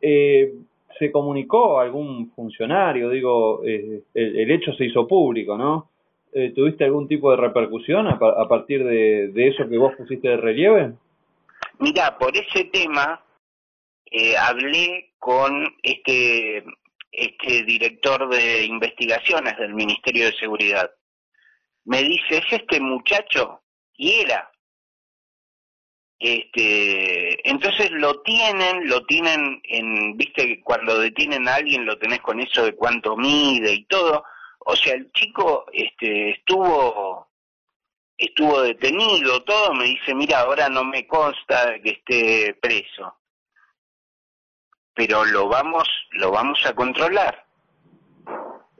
eh, 0.00 0.54
¿se 0.98 1.12
comunicó 1.12 1.78
a 1.78 1.84
algún 1.84 2.30
funcionario? 2.30 3.08
Digo, 3.10 3.62
eh, 3.64 4.02
el, 4.12 4.50
hecho 4.50 4.72
se 4.74 4.86
hizo 4.86 5.06
público, 5.06 5.56
¿no? 5.56 5.88
Eh, 6.38 6.52
¿tuviste 6.54 6.84
algún 6.84 7.08
tipo 7.08 7.30
de 7.30 7.38
repercusión 7.38 8.06
a, 8.08 8.18
partir 8.18 8.84
de, 8.84 9.48
eso 9.48 9.66
que 9.66 9.78
vos 9.78 9.94
pusiste 9.96 10.28
de 10.28 10.36
relieve? 10.36 10.92
Mira, 11.78 12.18
por 12.18 12.36
ese 12.36 12.64
tema 12.64 13.24
eh, 14.04 14.36
hablé 14.36 15.14
con 15.18 15.64
este, 15.82 16.62
este 17.10 17.62
director 17.64 18.28
de 18.28 18.66
investigaciones 18.66 19.56
del 19.56 19.72
Ministerio 19.72 20.26
de 20.26 20.36
Seguridad. 20.36 20.90
Me 21.86 22.02
dice, 22.02 22.36
¿es 22.36 22.52
este 22.52 22.80
muchacho? 22.80 23.62
Y 23.94 24.20
era. 24.20 24.52
Este, 26.18 27.48
entonces 27.48 27.90
lo 27.92 28.20
tienen, 28.20 28.86
lo 28.90 29.06
tienen 29.06 29.62
en, 29.64 30.18
viste, 30.18 30.60
cuando 30.62 30.98
detienen 30.98 31.48
a 31.48 31.54
alguien 31.54 31.86
lo 31.86 31.96
tenés 31.96 32.20
con 32.20 32.40
eso 32.40 32.62
de 32.62 32.74
cuánto 32.74 33.16
mide 33.16 33.72
y 33.72 33.86
todo. 33.86 34.22
O 34.68 34.74
sea, 34.74 34.94
el 34.94 35.12
chico 35.12 35.66
este, 35.72 36.30
estuvo 36.30 37.28
estuvo 38.18 38.62
detenido, 38.62 39.42
todo, 39.44 39.74
me 39.74 39.84
dice, 39.84 40.12
mira, 40.12 40.40
ahora 40.40 40.68
no 40.68 40.82
me 40.82 41.06
consta 41.06 41.78
que 41.80 41.90
esté 41.90 42.54
preso, 42.54 43.16
pero 44.92 45.24
lo 45.24 45.48
vamos, 45.48 45.88
lo 46.12 46.32
vamos 46.32 46.58
a 46.64 46.74
controlar. 46.74 47.46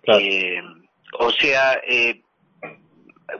Eh, 0.04 0.60
o 1.20 1.30
sea, 1.30 1.74
eh, 1.86 2.20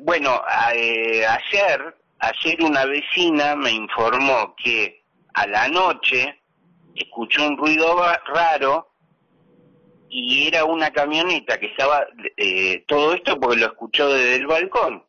bueno, 0.03 0.41
eh, 0.73 1.27
ayer, 1.27 1.97
ayer 2.21 2.63
una 2.63 2.85
vecina 2.85 3.57
me 3.57 3.73
informó 3.73 4.55
que 4.57 5.03
a 5.35 5.49
la 5.49 5.67
noche 5.67 6.43
escuchó 6.95 7.45
un 7.45 7.57
ruido 7.57 7.97
raro 8.27 8.93
y 10.09 10.47
era 10.47 10.65
una 10.65 10.91
camioneta 10.91 11.59
que 11.59 11.67
estaba, 11.67 12.07
todo 12.87 13.15
esto 13.15 13.39
porque 13.41 13.57
lo 13.57 13.67
escuchó 13.67 14.09
desde 14.09 14.37
el 14.37 14.47
balcón. 14.47 15.05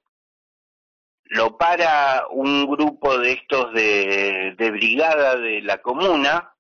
Lo 1.30 1.58
para 1.58 2.25
un 2.30 2.66
grupo 2.68 3.18
de 3.18 3.34
estos 3.34 3.74
de, 3.74 4.56
brigada 4.58 5.36
de 5.36 5.62
la 5.62 5.82
comuna, 5.82 6.54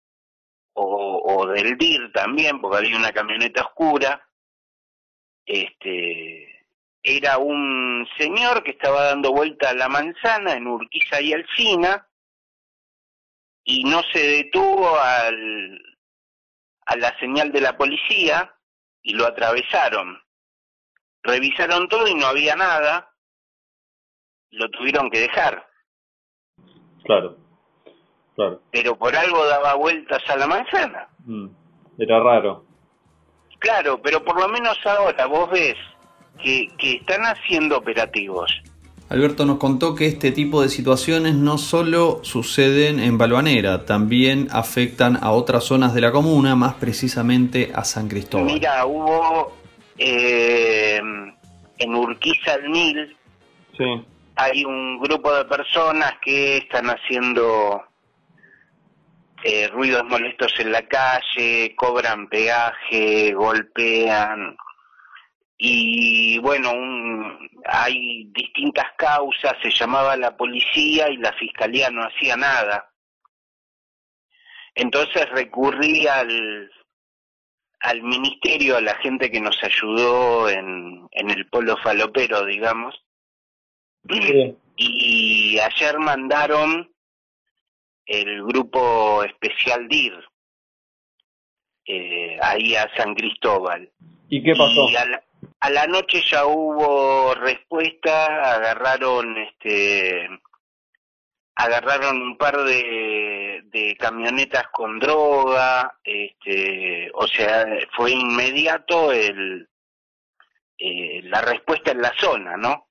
o, 0.73 1.47
del 1.47 1.77
DIR 1.77 2.11
también, 2.11 2.61
porque 2.61 2.77
había 2.77 2.97
una 2.97 3.11
camioneta 3.11 3.63
oscura, 3.63 4.27
este, 5.45 6.67
era 7.01 7.37
un 7.37 8.07
señor 8.17 8.63
que 8.63 8.71
estaba 8.71 9.05
dando 9.05 9.31
vuelta 9.31 9.69
a 9.69 9.73
la 9.73 9.87
manzana 9.87 10.53
en 10.53 10.67
Urquiza 10.67 11.21
y 11.21 11.33
Alcina, 11.33 12.07
y 13.63 13.83
no 13.85 14.03
se 14.13 14.19
detuvo 14.19 14.99
al, 14.99 15.81
a 16.87 16.95
la 16.95 17.17
señal 17.19 17.51
de 17.51 17.61
la 17.61 17.77
policía 17.77 18.53
y 19.01 19.13
lo 19.13 19.25
atravesaron. 19.25 20.17
Revisaron 21.21 21.87
todo 21.89 22.07
y 22.07 22.15
no 22.15 22.27
había 22.27 22.55
nada, 22.55 23.13
lo 24.51 24.69
tuvieron 24.69 25.09
que 25.09 25.19
dejar. 25.19 25.67
Claro, 27.03 27.37
claro. 28.35 28.61
Pero 28.71 28.97
por 28.97 29.15
algo 29.15 29.45
daba 29.45 29.75
vueltas 29.75 30.21
a 30.29 30.37
la 30.37 30.47
manzana. 30.47 31.09
Mm, 31.25 31.47
era 31.97 32.19
raro. 32.21 32.65
Claro, 33.59 34.01
pero 34.01 34.23
por 34.23 34.39
lo 34.39 34.47
menos 34.47 34.77
ahora 34.85 35.25
vos 35.25 35.49
ves 35.49 35.75
que, 36.41 36.67
que 36.77 36.93
están 36.93 37.23
haciendo 37.23 37.77
operativos. 37.77 38.49
Alberto 39.09 39.45
nos 39.45 39.57
contó 39.57 39.95
que 39.95 40.05
este 40.05 40.31
tipo 40.31 40.61
de 40.61 40.69
situaciones 40.69 41.35
no 41.35 41.57
solo 41.57 42.19
suceden 42.23 42.99
en 42.99 43.17
Balvanera, 43.17 43.85
también 43.85 44.47
afectan 44.51 45.17
a 45.21 45.31
otras 45.31 45.63
zonas 45.63 45.93
de 45.93 46.01
la 46.01 46.11
comuna, 46.11 46.55
más 46.55 46.73
precisamente 46.75 47.71
a 47.73 47.83
San 47.83 48.07
Cristóbal. 48.07 48.45
Mira, 48.45 48.85
hubo 48.85 49.53
eh, 49.97 50.99
en 51.77 51.95
Urquiza 51.95 52.55
el 52.55 52.71
Nil, 52.71 53.17
sí 53.77 54.05
hay 54.37 54.63
un 54.63 54.99
grupo 54.99 55.33
de 55.33 55.45
personas 55.45 56.13
que 56.21 56.57
están 56.57 56.85
haciendo 56.87 57.83
eh, 59.43 59.67
ruidos 59.69 60.03
molestos 60.05 60.53
en 60.59 60.71
la 60.71 60.87
calle, 60.87 61.75
cobran 61.75 62.29
peaje, 62.29 63.33
golpean 63.33 64.55
y 65.57 66.37
bueno, 66.37 66.71
hay 67.83 68.25
distintas 68.31 68.87
causas, 68.97 69.53
se 69.61 69.69
llamaba 69.69 70.15
la 70.15 70.35
policía 70.35 71.09
y 71.09 71.17
la 71.17 71.33
fiscalía 71.33 71.89
no 71.89 72.03
hacía 72.03 72.35
nada. 72.35 72.91
Entonces 74.73 75.29
recurrí 75.29 76.07
al, 76.07 76.71
al 77.79 78.01
ministerio, 78.03 78.77
a 78.77 78.81
la 78.81 78.95
gente 78.95 79.29
que 79.29 79.41
nos 79.41 79.57
ayudó 79.63 80.49
en, 80.49 81.07
en 81.11 81.29
el 81.29 81.47
polo 81.49 81.77
falopero, 81.77 82.45
digamos, 82.45 82.95
y 84.77 85.59
ayer 85.59 85.99
mandaron 85.99 86.89
el 88.05 88.43
grupo 88.43 89.23
especial 89.23 89.87
DIR 89.87 90.23
eh, 91.85 92.37
ahí 92.41 92.75
a 92.75 92.89
San 92.95 93.13
Cristóbal. 93.15 93.89
¿Y 94.29 94.43
qué 94.43 94.53
pasó? 94.55 94.87
a, 94.97 95.05
la, 95.05 95.23
noche 95.87 96.21
ya 96.29 96.45
hubo 96.45 97.33
respuesta, 97.35 98.53
agarraron 98.55 99.37
este 99.37 100.29
agarraron 101.55 102.21
un 102.21 102.37
par 102.37 102.55
de, 102.63 103.61
de 103.65 103.97
camionetas 103.97 104.67
con 104.71 104.99
droga, 104.99 105.97
este, 106.03 107.09
o 107.15 107.25
sea, 107.27 107.65
fue 107.95 108.11
inmediato 108.11 109.11
el 109.11 109.67
eh, 110.77 111.21
la 111.23 111.41
respuesta 111.41 111.91
en 111.91 112.01
la 112.03 112.13
zona, 112.19 112.55
¿no? 112.57 112.87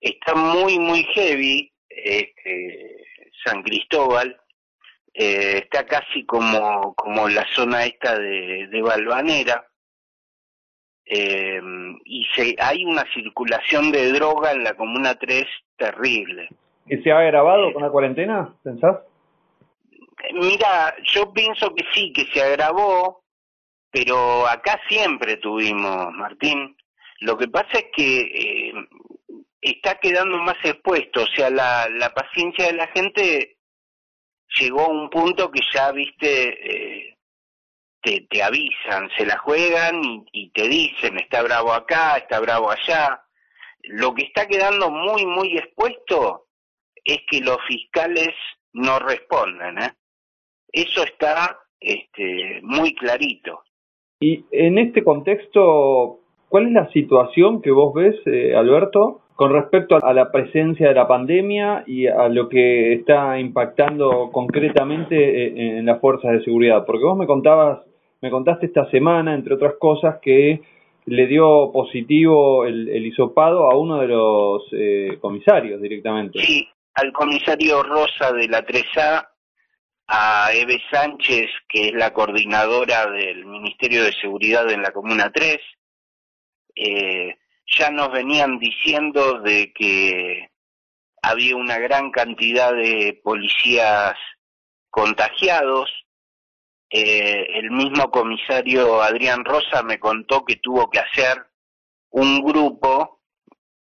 está 0.00 0.34
muy, 0.34 0.78
muy 0.78 1.04
heavy 1.14 1.72
este, 1.88 3.04
San 3.44 3.62
Cristóbal, 3.62 4.40
eh, 5.14 5.62
está 5.64 5.86
casi 5.86 6.24
como, 6.26 6.94
como 6.94 7.28
la 7.28 7.46
zona 7.54 7.84
esta 7.84 8.18
de, 8.18 8.68
de 8.68 8.82
Balvanera, 8.82 9.66
eh, 11.06 11.60
y 12.04 12.24
se, 12.34 12.56
hay 12.58 12.84
una 12.84 13.04
circulación 13.14 13.92
de 13.92 14.12
droga 14.12 14.52
en 14.52 14.64
la 14.64 14.74
Comuna 14.74 15.14
3 15.14 15.46
terrible. 15.76 16.48
¿Y 16.86 16.96
se 16.98 17.12
ha 17.12 17.18
agravado 17.18 17.72
con 17.72 17.82
la 17.82 17.90
cuarentena, 17.90 18.54
pensás? 18.62 18.98
Mira, 20.32 20.94
yo 21.12 21.32
pienso 21.32 21.74
que 21.74 21.84
sí, 21.92 22.12
que 22.12 22.24
se 22.32 22.42
agravó, 22.42 23.22
pero 23.90 24.46
acá 24.46 24.80
siempre 24.88 25.36
tuvimos, 25.36 26.12
Martín. 26.12 26.76
Lo 27.20 27.36
que 27.36 27.48
pasa 27.48 27.78
es 27.78 27.86
que 27.94 28.20
eh, 28.20 28.72
está 29.60 29.96
quedando 29.96 30.38
más 30.38 30.56
expuesto, 30.64 31.22
o 31.22 31.26
sea, 31.26 31.50
la, 31.50 31.88
la 31.88 32.12
paciencia 32.12 32.66
de 32.66 32.72
la 32.74 32.86
gente 32.88 33.56
llegó 34.58 34.82
a 34.82 34.88
un 34.88 35.10
punto 35.10 35.50
que 35.50 35.60
ya, 35.72 35.92
viste, 35.92 37.06
eh, 37.08 37.15
te, 38.28 38.42
avisan, 38.42 39.08
se 39.16 39.26
la 39.26 39.38
juegan 39.38 40.02
y, 40.04 40.24
y 40.32 40.50
te 40.50 40.68
dicen, 40.68 41.18
está 41.18 41.42
bravo 41.42 41.72
acá, 41.72 42.16
está 42.16 42.40
bravo 42.40 42.70
allá. 42.70 43.22
Lo 43.82 44.14
que 44.14 44.24
está 44.24 44.46
quedando 44.46 44.90
muy, 44.90 45.26
muy 45.26 45.56
expuesto 45.56 46.46
es 47.04 47.18
que 47.30 47.40
los 47.40 47.58
fiscales 47.66 48.34
no 48.72 48.98
responden, 48.98 49.78
¿eh? 49.78 49.92
Eso 50.72 51.04
está 51.04 51.58
este, 51.80 52.60
muy 52.62 52.94
clarito. 52.94 53.62
Y 54.20 54.44
en 54.50 54.78
este 54.78 55.04
contexto, 55.04 56.20
¿cuál 56.48 56.66
es 56.66 56.72
la 56.72 56.90
situación 56.90 57.62
que 57.62 57.70
vos 57.70 57.94
ves, 57.94 58.16
eh, 58.26 58.54
Alberto, 58.56 59.22
con 59.36 59.52
respecto 59.52 59.98
a 60.02 60.12
la 60.14 60.32
presencia 60.32 60.88
de 60.88 60.94
la 60.94 61.06
pandemia 61.06 61.84
y 61.86 62.06
a 62.06 62.28
lo 62.28 62.48
que 62.48 62.94
está 62.94 63.38
impactando 63.38 64.30
concretamente 64.32 65.14
eh, 65.14 65.78
en 65.78 65.84
las 65.84 66.00
fuerzas 66.00 66.32
de 66.32 66.44
seguridad, 66.44 66.86
porque 66.86 67.04
vos 67.04 67.18
me 67.18 67.26
contabas, 67.26 67.80
me 68.20 68.30
contaste 68.30 68.66
esta 68.66 68.90
semana, 68.90 69.34
entre 69.34 69.54
otras 69.54 69.74
cosas, 69.78 70.18
que 70.20 70.60
le 71.06 71.26
dio 71.26 71.70
positivo 71.72 72.64
el, 72.64 72.88
el 72.88 73.06
hisopado 73.06 73.70
a 73.70 73.76
uno 73.76 74.00
de 74.00 74.08
los 74.08 74.62
eh, 74.72 75.18
comisarios 75.20 75.80
directamente. 75.80 76.40
Sí, 76.40 76.68
al 76.94 77.12
comisario 77.12 77.82
Rosa 77.82 78.32
de 78.32 78.48
la 78.48 78.64
3A, 78.64 79.28
a 80.08 80.50
Eve 80.52 80.80
Sánchez, 80.90 81.46
que 81.68 81.88
es 81.88 81.94
la 81.94 82.12
coordinadora 82.12 83.10
del 83.10 83.44
Ministerio 83.44 84.04
de 84.04 84.12
Seguridad 84.12 84.70
en 84.70 84.82
la 84.82 84.92
Comuna 84.92 85.30
3, 85.32 85.58
eh, 86.76 87.36
ya 87.66 87.90
nos 87.90 88.12
venían 88.12 88.58
diciendo 88.58 89.40
de 89.40 89.72
que 89.72 90.48
había 91.22 91.56
una 91.56 91.78
gran 91.78 92.10
cantidad 92.10 92.72
de 92.72 93.20
policías 93.22 94.14
contagiados. 94.90 95.90
Eh, 96.88 97.58
el 97.58 97.70
mismo 97.70 98.10
comisario 98.10 99.02
Adrián 99.02 99.44
Rosa 99.44 99.82
me 99.82 99.98
contó 99.98 100.44
que 100.44 100.56
tuvo 100.56 100.88
que 100.88 101.00
hacer 101.00 101.46
un 102.10 102.42
grupo 102.42 103.22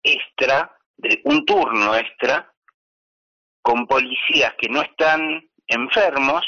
extra, 0.01 0.75
de, 0.95 1.21
un 1.25 1.45
turno 1.45 1.95
extra, 1.95 2.53
con 3.62 3.86
policías 3.86 4.55
que 4.57 4.69
no 4.69 4.81
están 4.81 5.49
enfermos, 5.67 6.45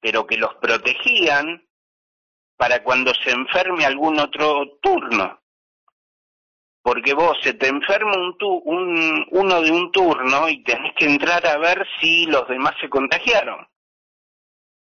pero 0.00 0.26
que 0.26 0.36
los 0.36 0.54
protegían 0.56 1.66
para 2.56 2.82
cuando 2.82 3.12
se 3.14 3.30
enferme 3.30 3.84
algún 3.84 4.18
otro 4.20 4.78
turno 4.80 5.40
porque 6.82 7.14
vos 7.14 7.36
se 7.42 7.54
te 7.54 7.68
enferma 7.68 8.12
un, 8.16 8.36
un 8.64 9.26
uno 9.30 9.62
de 9.62 9.70
un 9.70 9.92
turno 9.92 10.48
y 10.48 10.62
tenés 10.62 10.94
que 10.96 11.06
entrar 11.06 11.46
a 11.46 11.58
ver 11.58 11.86
si 12.00 12.26
los 12.26 12.48
demás 12.48 12.74
se 12.80 12.88
contagiaron. 12.88 13.66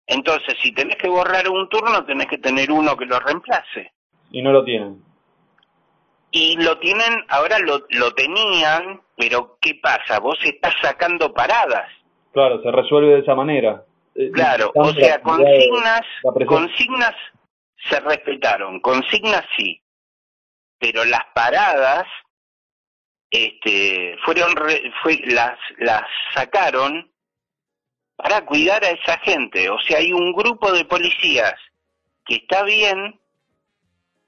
Entonces, 0.06 0.54
si 0.62 0.72
tenés 0.72 0.96
que 0.96 1.08
borrar 1.08 1.48
un 1.48 1.68
turno, 1.68 2.04
tenés 2.04 2.26
que 2.26 2.38
tener 2.38 2.70
uno 2.70 2.96
que 2.96 3.06
lo 3.06 3.18
reemplace. 3.20 3.92
Y 4.30 4.42
no 4.42 4.52
lo 4.52 4.64
tienen. 4.64 5.02
Y 6.30 6.56
lo 6.56 6.78
tienen, 6.78 7.24
ahora 7.28 7.58
lo, 7.60 7.86
lo 7.90 8.12
tenían, 8.12 9.00
pero 9.16 9.56
¿qué 9.60 9.78
pasa? 9.80 10.18
Vos 10.18 10.38
estás 10.44 10.74
sacando 10.82 11.32
paradas. 11.32 11.88
Claro, 12.32 12.60
se 12.62 12.70
resuelve 12.70 13.14
de 13.14 13.20
esa 13.20 13.34
manera. 13.34 13.84
Eh, 14.16 14.30
claro, 14.32 14.70
o 14.74 14.92
sea, 14.92 15.20
consignas, 15.22 16.02
consignas 16.46 17.14
se 17.88 18.00
respetaron, 18.00 18.80
consignas 18.80 19.44
sí, 19.56 19.80
pero 20.78 21.04
las 21.04 21.24
paradas 21.34 22.04
este, 23.30 24.16
fueron 24.24 24.52
fue, 25.02 25.20
las 25.26 25.58
las 25.78 26.04
sacaron 26.32 27.10
para 28.16 28.44
cuidar 28.44 28.84
a 28.84 28.90
esa 28.90 29.18
gente, 29.18 29.68
o 29.68 29.78
sea, 29.80 29.98
hay 29.98 30.12
un 30.12 30.32
grupo 30.32 30.72
de 30.72 30.84
policías 30.84 31.54
que 32.24 32.36
está 32.36 32.62
bien, 32.62 33.18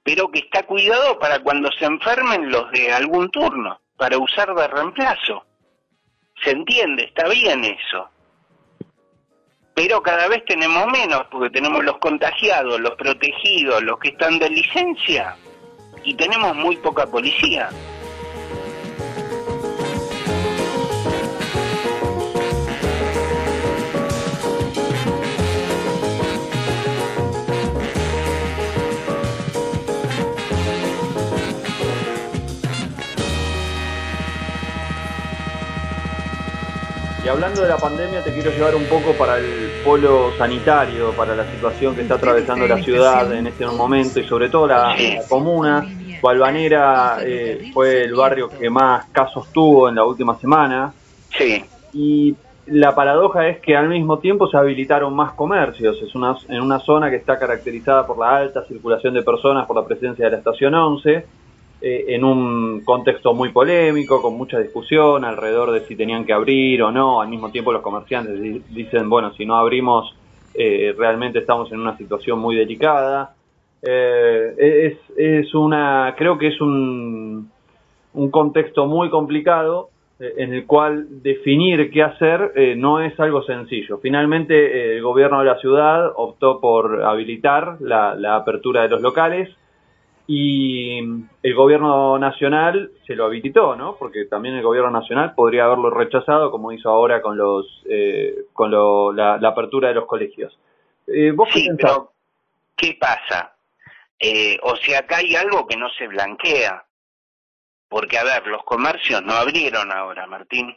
pero 0.03 0.29
que 0.29 0.39
está 0.39 0.63
cuidado 0.63 1.19
para 1.19 1.39
cuando 1.39 1.71
se 1.71 1.85
enfermen 1.85 2.51
los 2.51 2.71
de 2.71 2.91
algún 2.91 3.29
turno, 3.29 3.79
para 3.97 4.17
usar 4.17 4.53
de 4.53 4.67
reemplazo. 4.67 5.45
Se 6.43 6.51
entiende, 6.51 7.05
está 7.05 7.27
bien 7.27 7.63
eso. 7.65 8.09
Pero 9.73 10.01
cada 10.01 10.27
vez 10.27 10.43
tenemos 10.45 10.87
menos, 10.87 11.25
porque 11.31 11.49
tenemos 11.49 11.83
los 11.83 11.97
contagiados, 11.97 12.79
los 12.79 12.95
protegidos, 12.95 13.83
los 13.83 13.99
que 13.99 14.09
están 14.09 14.39
de 14.39 14.49
licencia, 14.49 15.35
y 16.03 16.13
tenemos 16.15 16.55
muy 16.55 16.77
poca 16.77 17.05
policía. 17.05 17.69
Y 37.27 37.29
hablando 37.29 37.61
de 37.61 37.67
la 37.67 37.75
pandemia, 37.75 38.23
te 38.23 38.31
quiero 38.31 38.51
llevar 38.51 38.73
un 38.73 38.85
poco 38.85 39.11
para 39.11 39.37
el 39.37 39.81
polo 39.83 40.31
sanitario, 40.37 41.11
para 41.11 41.35
la 41.35 41.43
situación 41.51 41.93
que 41.93 42.03
está 42.03 42.15
atravesando 42.15 42.65
la 42.65 42.81
ciudad 42.81 43.29
en 43.33 43.47
este 43.47 43.65
momento 43.65 44.21
y 44.21 44.23
sobre 44.23 44.47
todo 44.47 44.65
la, 44.65 44.95
comuna. 45.27 45.85
Valvanera 46.21 47.17
eh, 47.21 47.69
fue 47.73 48.03
el 48.03 48.15
barrio 48.15 48.47
que 48.47 48.69
más 48.69 49.07
casos 49.07 49.51
tuvo 49.51 49.89
en 49.89 49.95
la 49.95 50.05
última 50.05 50.39
semana. 50.39 50.93
Sí. 51.37 51.65
Y 51.91 52.33
la 52.67 52.95
paradoja 52.95 53.49
es 53.49 53.59
que 53.59 53.75
al 53.75 53.89
mismo 53.89 54.19
tiempo 54.19 54.47
se 54.47 54.55
habilitaron 54.55 55.13
más 55.13 55.33
comercios. 55.33 56.01
Es 56.01 56.15
una, 56.15 56.37
en 56.47 56.61
una 56.61 56.79
zona 56.79 57.09
que 57.09 57.17
está 57.17 57.37
caracterizada 57.37 58.07
por 58.07 58.19
la 58.19 58.37
alta 58.37 58.63
circulación 58.63 59.13
de 59.15 59.23
personas, 59.23 59.67
por 59.67 59.75
la 59.75 59.85
presencia 59.85 60.23
de 60.23 60.31
la 60.31 60.37
estación 60.37 60.73
11 60.73 61.25
eh, 61.79 62.05
en 62.09 62.23
un 62.23 62.81
contexto 62.83 63.35
muy 63.35 63.49
polémico, 63.49 64.19
con 64.19 64.35
mucha 64.35 64.57
discusión 64.57 65.23
alrededor 65.23 65.71
de 65.71 65.81
si 65.81 65.95
tenían 65.95 66.25
que 66.25 66.33
abrir 66.33 66.81
o 66.81 66.91
no. 66.91 67.21
Al 67.21 67.27
mismo 67.27 67.51
tiempo 67.51 67.71
los 67.71 67.83
comerciantes 67.83 68.39
dicen, 68.73 69.07
bueno, 69.07 69.31
si 69.33 69.45
no 69.45 69.55
abrimos, 69.55 70.15
eh, 70.55 70.95
realmente 70.97 71.37
estamos 71.39 71.71
en 71.71 71.79
una 71.79 71.95
situación 71.95 72.39
muy 72.39 72.55
delicada. 72.55 73.35
Eh, 73.83 74.55
es, 74.57 75.17
es 75.17 75.53
una, 75.53 76.15
creo 76.17 76.39
que 76.39 76.47
es 76.47 76.59
un, 76.59 77.51
un 78.13 78.31
contexto 78.31 78.87
muy 78.87 79.11
complicado 79.11 79.89
en 80.19 80.51
el 80.51 80.65
cual 80.65 81.05
definir 81.21 81.91
qué 81.91 82.01
hacer 82.01 82.75
no 82.75 83.01
es 83.01 83.19
algo 83.19 83.43
sencillo. 83.43 83.99
Finalmente, 83.99 84.95
el 84.95 85.03
gobierno 85.03 85.41
de 85.41 85.45
la 85.45 85.59
ciudad 85.59 86.11
optó 86.15 86.59
por 86.59 87.03
habilitar 87.03 87.77
la 87.81 88.35
apertura 88.35 88.81
de 88.81 88.89
los 88.89 89.03
locales 89.03 89.47
y 90.27 90.99
el 91.41 91.55
gobierno 91.55 92.19
nacional 92.19 92.91
se 93.05 93.15
lo 93.15 93.25
habilitó, 93.25 93.77
¿no? 93.77 93.95
Porque 93.95 94.25
también 94.25 94.55
el 94.55 94.63
gobierno 94.63 94.91
nacional 94.91 95.33
podría 95.33 95.65
haberlo 95.65 95.89
rechazado, 95.89 96.51
como 96.51 96.73
hizo 96.73 96.89
ahora 96.89 97.21
con 97.21 97.37
los 97.37 97.65
eh, 97.89 98.35
con 98.51 98.69
lo, 98.69 99.13
la, 99.13 99.35
apertura 99.35 99.87
de 99.87 99.95
los 99.95 100.05
colegios. 100.05 100.57
Eh, 101.07 101.31
¿Vos 101.31 101.47
sí, 101.53 101.69
pero 101.77 102.11
¿qué 102.75 102.97
pasa? 102.99 103.55
Eh, 104.19 104.57
o 104.63 104.75
sea, 104.75 104.99
acá 104.99 105.17
hay 105.17 105.35
algo 105.35 105.65
que 105.65 105.77
no 105.77 105.89
se 105.91 106.07
blanquea. 106.07 106.83
Porque, 107.89 108.17
a 108.17 108.23
ver, 108.25 108.47
los 108.47 108.63
comercios 108.63 109.23
no 109.23 109.31
abrieron 109.33 109.91
ahora, 109.93 110.27
Martín. 110.27 110.75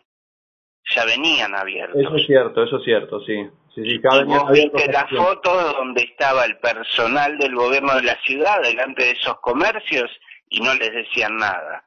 Ya 0.94 1.04
venían 1.04 1.54
abiertos. 1.56 2.00
Eso 2.00 2.16
es 2.16 2.26
cierto, 2.26 2.62
eso 2.62 2.76
es 2.76 2.84
cierto, 2.84 3.20
sí. 3.22 3.48
Sí, 3.74 3.82
y 3.84 3.98
vos 3.98 4.50
viste 4.50 4.90
la 4.92 5.06
foto 5.06 5.72
donde 5.74 6.02
estaba 6.02 6.44
el 6.44 6.58
personal 6.58 7.38
del 7.38 7.54
gobierno 7.54 7.94
de 7.94 8.02
la 8.02 8.20
ciudad 8.22 8.60
delante 8.62 9.04
de 9.04 9.10
esos 9.12 9.38
comercios 9.40 10.10
y 10.48 10.60
no 10.60 10.74
les 10.74 10.92
decían 10.92 11.36
nada. 11.36 11.84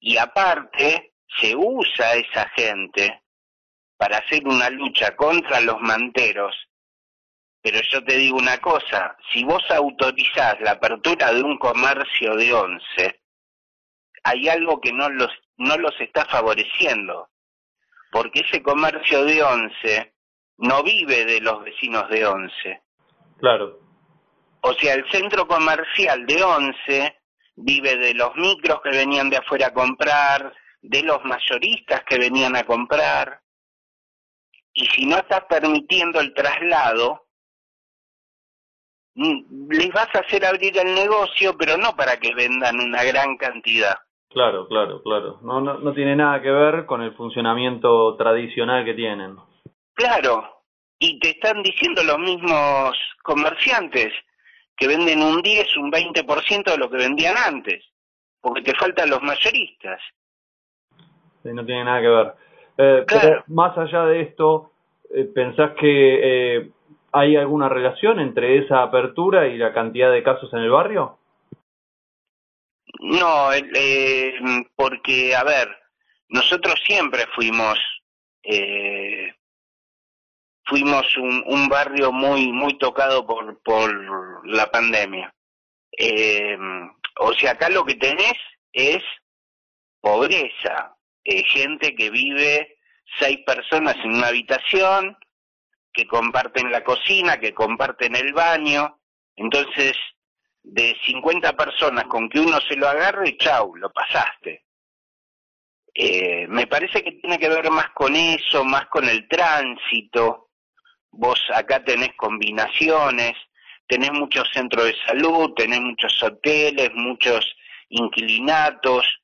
Y 0.00 0.16
aparte, 0.16 1.12
se 1.40 1.54
usa 1.54 2.14
esa 2.14 2.48
gente 2.56 3.22
para 3.96 4.18
hacer 4.18 4.46
una 4.46 4.68
lucha 4.70 5.14
contra 5.14 5.60
los 5.60 5.80
manteros. 5.80 6.54
Pero 7.62 7.80
yo 7.90 8.04
te 8.04 8.16
digo 8.16 8.36
una 8.38 8.58
cosa, 8.58 9.16
si 9.32 9.44
vos 9.44 9.62
autorizás 9.70 10.60
la 10.60 10.72
apertura 10.72 11.32
de 11.32 11.42
un 11.42 11.58
comercio 11.58 12.34
de 12.36 12.52
once, 12.52 13.20
hay 14.24 14.48
algo 14.48 14.80
que 14.80 14.92
no 14.92 15.08
los, 15.08 15.30
no 15.56 15.76
los 15.76 15.98
está 16.00 16.24
favoreciendo. 16.24 17.30
Porque 18.10 18.40
ese 18.40 18.62
comercio 18.62 19.24
de 19.24 19.42
once 19.42 20.15
no 20.58 20.82
vive 20.82 21.24
de 21.24 21.40
los 21.40 21.62
vecinos 21.62 22.08
de 22.08 22.26
Once. 22.26 22.82
Claro. 23.38 23.78
O 24.60 24.72
sea, 24.74 24.94
el 24.94 25.08
centro 25.10 25.46
comercial 25.46 26.26
de 26.26 26.42
Once 26.42 27.16
vive 27.56 27.96
de 27.96 28.14
los 28.14 28.34
micros 28.36 28.80
que 28.82 28.90
venían 28.90 29.30
de 29.30 29.36
afuera 29.36 29.68
a 29.68 29.74
comprar, 29.74 30.52
de 30.80 31.02
los 31.02 31.24
mayoristas 31.24 32.02
que 32.04 32.18
venían 32.18 32.56
a 32.56 32.64
comprar. 32.64 33.40
Y 34.72 34.86
si 34.86 35.06
no 35.06 35.16
estás 35.16 35.44
permitiendo 35.48 36.20
el 36.20 36.34
traslado, 36.34 37.26
mm, 39.14 39.70
les 39.70 39.92
vas 39.92 40.14
a 40.14 40.20
hacer 40.20 40.44
abrir 40.44 40.76
el 40.78 40.94
negocio, 40.94 41.56
pero 41.58 41.76
no 41.76 41.96
para 41.96 42.18
que 42.18 42.34
vendan 42.34 42.78
una 42.80 43.02
gran 43.04 43.36
cantidad. 43.36 43.96
Claro, 44.28 44.66
claro, 44.68 45.02
claro. 45.02 45.38
No, 45.42 45.60
no, 45.60 45.78
no 45.78 45.94
tiene 45.94 46.14
nada 46.14 46.42
que 46.42 46.50
ver 46.50 46.84
con 46.84 47.00
el 47.00 47.14
funcionamiento 47.14 48.16
tradicional 48.16 48.84
que 48.84 48.94
tienen. 48.94 49.36
Claro, 49.96 50.62
y 50.98 51.18
te 51.18 51.30
están 51.30 51.62
diciendo 51.62 52.02
los 52.04 52.18
mismos 52.18 52.94
comerciantes 53.22 54.12
que 54.76 54.86
venden 54.86 55.22
un 55.22 55.40
10, 55.40 55.76
un 55.78 55.90
20% 55.90 56.70
de 56.70 56.76
lo 56.76 56.90
que 56.90 56.98
vendían 56.98 57.34
antes, 57.38 57.82
porque 58.42 58.60
te 58.60 58.76
faltan 58.76 59.08
los 59.08 59.22
mayoristas. 59.22 59.98
Sí, 61.42 61.48
no 61.50 61.64
tiene 61.64 61.84
nada 61.84 62.00
que 62.02 62.08
ver. 62.08 62.34
Eh, 62.76 63.04
pero 63.08 63.44
más 63.46 63.76
allá 63.78 64.04
de 64.04 64.20
esto, 64.20 64.72
eh, 65.14 65.24
¿pensás 65.34 65.72
que 65.80 66.58
eh, 66.58 66.70
hay 67.12 67.36
alguna 67.36 67.70
relación 67.70 68.20
entre 68.20 68.58
esa 68.58 68.82
apertura 68.82 69.48
y 69.48 69.56
la 69.56 69.72
cantidad 69.72 70.12
de 70.12 70.22
casos 70.22 70.52
en 70.52 70.58
el 70.58 70.70
barrio? 70.70 71.18
No, 73.00 73.48
porque, 74.76 75.34
a 75.34 75.42
ver, 75.42 75.68
nosotros 76.28 76.74
siempre 76.84 77.24
fuimos 77.34 77.78
eh, 78.42 79.35
fuimos 80.66 81.16
un, 81.16 81.44
un 81.46 81.68
barrio 81.68 82.12
muy 82.12 82.52
muy 82.52 82.76
tocado 82.78 83.26
por, 83.26 83.60
por 83.62 84.46
la 84.46 84.70
pandemia. 84.70 85.32
Eh, 85.96 86.56
o 87.18 87.32
sea, 87.34 87.52
acá 87.52 87.68
lo 87.68 87.84
que 87.84 87.94
tenés 87.94 88.34
es 88.72 89.02
pobreza, 90.00 90.96
eh, 91.24 91.42
gente 91.44 91.94
que 91.94 92.10
vive 92.10 92.78
seis 93.18 93.38
personas 93.46 93.96
en 94.04 94.14
una 94.14 94.28
habitación, 94.28 95.16
que 95.92 96.06
comparten 96.06 96.70
la 96.70 96.84
cocina, 96.84 97.40
que 97.40 97.54
comparten 97.54 98.14
el 98.14 98.32
baño, 98.34 99.00
entonces 99.34 99.96
de 100.62 100.96
50 101.06 101.56
personas 101.56 102.04
con 102.04 102.28
que 102.28 102.40
uno 102.40 102.60
se 102.60 102.76
lo 102.76 102.88
agarre, 102.88 103.36
chau, 103.38 103.74
lo 103.76 103.90
pasaste. 103.92 104.64
Eh, 105.94 106.46
me 106.48 106.66
parece 106.66 107.02
que 107.02 107.12
tiene 107.12 107.38
que 107.38 107.48
ver 107.48 107.70
más 107.70 107.90
con 107.90 108.14
eso, 108.14 108.64
más 108.64 108.86
con 108.88 109.08
el 109.08 109.26
tránsito, 109.28 110.45
Vos 111.18 111.42
acá 111.54 111.82
tenés 111.82 112.14
combinaciones, 112.16 113.32
tenés 113.86 114.12
muchos 114.12 114.48
centros 114.52 114.84
de 114.84 114.96
salud, 115.06 115.54
tenés 115.54 115.80
muchos 115.80 116.22
hoteles, 116.22 116.90
muchos 116.94 117.56
inquilinatos, 117.88 119.20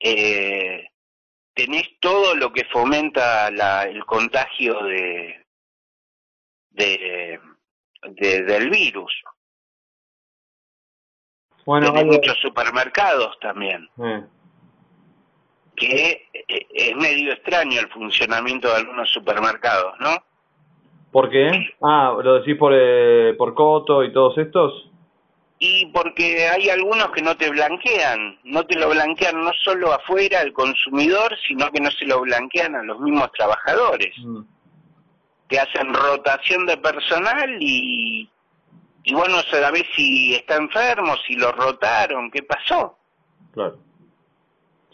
eh, 0.00 0.88
tenés 1.54 1.88
todo 2.00 2.34
lo 2.34 2.52
que 2.52 2.64
fomenta 2.64 3.48
el 3.84 4.04
contagio 4.06 4.82
de, 4.84 5.44
de, 6.70 7.40
del 8.02 8.70
virus. 8.70 9.12
Bueno, 11.64 11.92
tenés 11.92 12.06
muchos 12.06 12.38
supermercados 12.38 13.38
también. 13.40 13.88
Que 15.76 16.28
eh, 16.32 16.66
es 16.70 16.96
medio 16.96 17.32
extraño 17.32 17.80
el 17.80 17.88
funcionamiento 17.90 18.68
de 18.68 18.76
algunos 18.76 19.10
supermercados, 19.10 19.94
¿no? 20.00 20.27
¿Por 21.12 21.30
qué? 21.30 21.50
Ah, 21.82 22.16
¿lo 22.22 22.34
decís 22.34 22.56
por, 22.56 22.72
eh, 22.74 23.34
por 23.38 23.54
Coto 23.54 24.04
y 24.04 24.12
todos 24.12 24.36
estos? 24.38 24.90
Y 25.58 25.86
porque 25.86 26.46
hay 26.46 26.68
algunos 26.68 27.10
que 27.10 27.22
no 27.22 27.36
te 27.36 27.50
blanquean, 27.50 28.38
no 28.44 28.64
te 28.64 28.78
lo 28.78 28.90
blanquean 28.90 29.42
no 29.42 29.50
solo 29.64 29.92
afuera 29.92 30.40
al 30.40 30.52
consumidor, 30.52 31.34
sino 31.48 31.70
que 31.72 31.80
no 31.80 31.90
se 31.90 32.06
lo 32.06 32.20
blanquean 32.20 32.76
a 32.76 32.82
los 32.84 33.00
mismos 33.00 33.32
trabajadores. 33.32 34.14
Mm. 34.18 34.42
Te 35.48 35.58
hacen 35.58 35.94
rotación 35.94 36.66
de 36.66 36.76
personal 36.76 37.56
y, 37.58 38.28
y 39.02 39.14
bueno, 39.14 39.38
sabés 39.50 39.84
si 39.96 40.34
está 40.34 40.56
enfermo, 40.56 41.16
si 41.26 41.34
lo 41.34 41.50
rotaron, 41.52 42.30
qué 42.30 42.42
pasó. 42.42 42.96
Claro. 43.52 43.78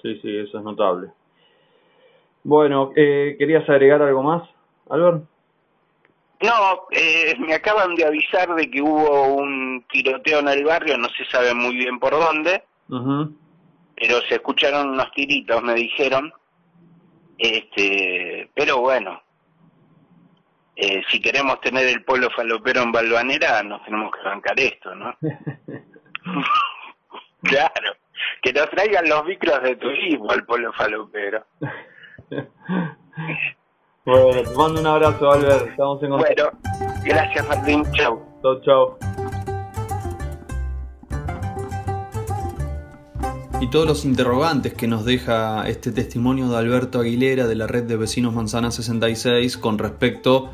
Sí, 0.01 0.19
sí, 0.23 0.37
eso 0.37 0.59
es 0.59 0.65
notable. 0.65 1.09
Bueno, 2.43 2.93
eh, 2.95 3.37
¿querías 3.39 3.69
agregar 3.69 4.01
algo 4.01 4.23
más, 4.23 4.49
Albert? 4.89 5.25
No, 6.45 6.87
eh, 6.91 7.35
me 7.39 7.55
acaban 7.55 7.95
de 7.95 8.05
avisar 8.05 8.55
de 8.55 8.71
que 8.71 8.83
hubo 8.83 9.35
un 9.35 9.85
tiroteo 9.91 10.41
en 10.41 10.49
el 10.49 10.65
barrio, 10.65 10.99
no 10.99 11.09
se 11.09 11.25
sabe 11.27 11.55
muy 11.55 11.77
bien 11.77 11.99
por 11.99 12.13
dónde, 12.13 12.65
pero 12.89 14.21
se 14.29 14.35
escucharon 14.35 14.91
unos 14.91 15.11
tiritos, 15.13 15.63
me 15.63 15.75
dijeron. 15.75 16.33
Este, 17.39 18.51
pero 18.55 18.81
bueno, 18.81 19.23
eh, 20.77 21.03
si 21.09 21.21
queremos 21.21 21.61
tener 21.61 21.87
el 21.87 22.05
pueblo 22.05 22.31
falopero 22.31 22.83
en 22.83 22.93
Balvanera, 22.93 23.63
nos 23.63 23.83
tenemos 23.85 24.13
que 24.15 24.23
bancar 24.23 24.61
esto, 24.61 24.95
¿no? 24.95 25.17
claro, 27.43 27.97
que 28.43 28.53
nos 28.53 28.69
traigan 28.71 29.09
los 29.09 29.25
micros 29.25 29.63
de 29.63 29.77
turismo 29.77 30.31
al 30.31 30.45
pueblo 30.45 30.73
falopero. 30.73 31.47
Bueno, 34.07 34.43
te 34.43 34.55
mando 34.55 34.81
un 34.81 34.87
abrazo, 34.87 35.33
Albert. 35.33 35.71
Estamos 35.71 36.03
en 36.03 36.11
contacto. 36.11 36.51
Bueno, 36.63 36.95
gracias, 37.05 37.49
Martín. 37.49 37.85
Chau. 37.93 38.21
Chau, 38.43 38.61
chau. 38.61 38.99
Y 43.63 43.71
todos 43.71 43.87
los 43.87 44.05
interrogantes 44.05 44.75
que 44.75 44.87
nos 44.87 45.07
deja 45.07 45.67
este 45.69 45.91
testimonio 45.91 46.51
de 46.51 46.59
Alberto 46.59 47.01
Aguilera 47.01 47.47
de 47.47 47.55
la 47.55 47.67
red 47.67 47.85
de 47.85 47.97
vecinos 47.97 48.35
Manzana 48.35 48.71
66 48.71 49.57
con 49.57 49.79
respecto 49.79 50.51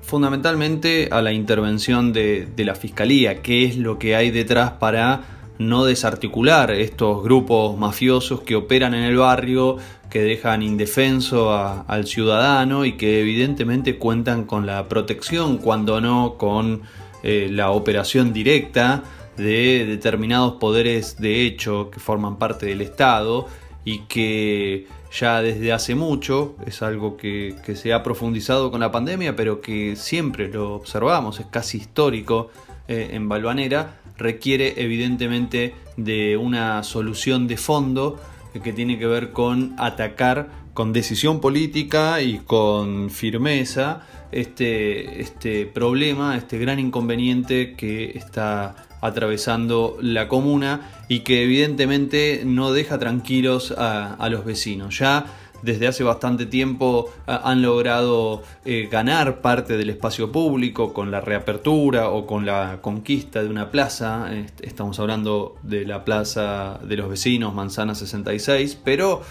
fundamentalmente 0.00 1.10
a 1.12 1.20
la 1.20 1.32
intervención 1.32 2.14
de, 2.14 2.46
de 2.46 2.64
la 2.64 2.74
Fiscalía, 2.74 3.42
qué 3.42 3.66
es 3.66 3.76
lo 3.76 3.98
que 3.98 4.16
hay 4.16 4.30
detrás 4.30 4.72
para 4.72 5.39
no 5.60 5.84
desarticular 5.84 6.70
estos 6.70 7.22
grupos 7.22 7.78
mafiosos 7.78 8.40
que 8.40 8.56
operan 8.56 8.94
en 8.94 9.04
el 9.04 9.18
barrio, 9.18 9.76
que 10.08 10.22
dejan 10.22 10.62
indefenso 10.62 11.52
al 11.52 12.06
ciudadano 12.06 12.86
y 12.86 12.94
que 12.94 13.20
evidentemente 13.20 13.98
cuentan 13.98 14.44
con 14.44 14.64
la 14.64 14.88
protección, 14.88 15.58
cuando 15.58 16.00
no 16.00 16.36
con 16.38 16.80
eh, 17.22 17.48
la 17.50 17.70
operación 17.72 18.32
directa 18.32 19.02
de 19.36 19.84
determinados 19.84 20.54
poderes 20.54 21.18
de 21.18 21.44
hecho 21.44 21.90
que 21.90 22.00
forman 22.00 22.38
parte 22.38 22.64
del 22.64 22.80
Estado 22.80 23.46
y 23.84 24.00
que 24.00 24.86
ya 25.12 25.42
desde 25.42 25.72
hace 25.72 25.94
mucho, 25.94 26.56
es 26.66 26.80
algo 26.80 27.18
que, 27.18 27.54
se 27.74 27.92
ha 27.92 28.02
profundizado 28.02 28.70
con 28.70 28.80
la 28.80 28.90
pandemia, 28.90 29.36
pero 29.36 29.60
que 29.60 29.94
siempre 29.94 30.48
lo 30.48 30.74
observamos, 30.74 31.38
es 31.38 31.46
casi 31.46 31.78
histórico 31.78 32.50
eh, 32.88 33.10
en 33.12 33.28
Balvanera, 33.28 33.99
requiere 34.20 34.74
evidentemente 34.76 35.74
de 35.96 36.36
una 36.36 36.82
solución 36.84 37.48
de 37.48 37.56
fondo 37.56 38.20
que 38.62 38.72
tiene 38.72 38.98
que 38.98 39.06
ver 39.06 39.32
con 39.32 39.74
atacar 39.78 40.50
con 40.74 40.92
decisión 40.92 41.40
política 41.40 42.22
y 42.22 42.38
con 42.38 43.10
firmeza 43.10 44.06
este, 44.30 45.20
este 45.20 45.66
problema, 45.66 46.36
este 46.36 46.58
gran 46.58 46.78
inconveniente 46.78 47.74
que 47.74 48.16
está 48.16 48.76
atravesando 49.00 49.96
la 50.00 50.28
comuna 50.28 50.90
y 51.08 51.20
que 51.20 51.42
evidentemente 51.42 52.42
no 52.44 52.72
deja 52.72 52.98
tranquilos 52.98 53.72
a, 53.76 54.14
a 54.14 54.28
los 54.28 54.44
vecinos. 54.44 54.98
Ya 54.98 55.24
desde 55.62 55.86
hace 55.88 56.04
bastante 56.04 56.46
tiempo 56.46 57.12
han 57.26 57.62
logrado 57.62 58.42
eh, 58.64 58.88
ganar 58.90 59.40
parte 59.40 59.76
del 59.76 59.90
espacio 59.90 60.32
público 60.32 60.92
con 60.92 61.10
la 61.10 61.20
reapertura 61.20 62.10
o 62.10 62.26
con 62.26 62.46
la 62.46 62.78
conquista 62.80 63.42
de 63.42 63.48
una 63.48 63.70
plaza. 63.70 64.30
Estamos 64.62 64.98
hablando 65.00 65.56
de 65.62 65.84
la 65.84 66.04
plaza 66.04 66.78
de 66.82 66.96
los 66.96 67.08
vecinos, 67.08 67.54
Manzana 67.54 67.94
66, 67.94 68.78
pero 68.84 69.22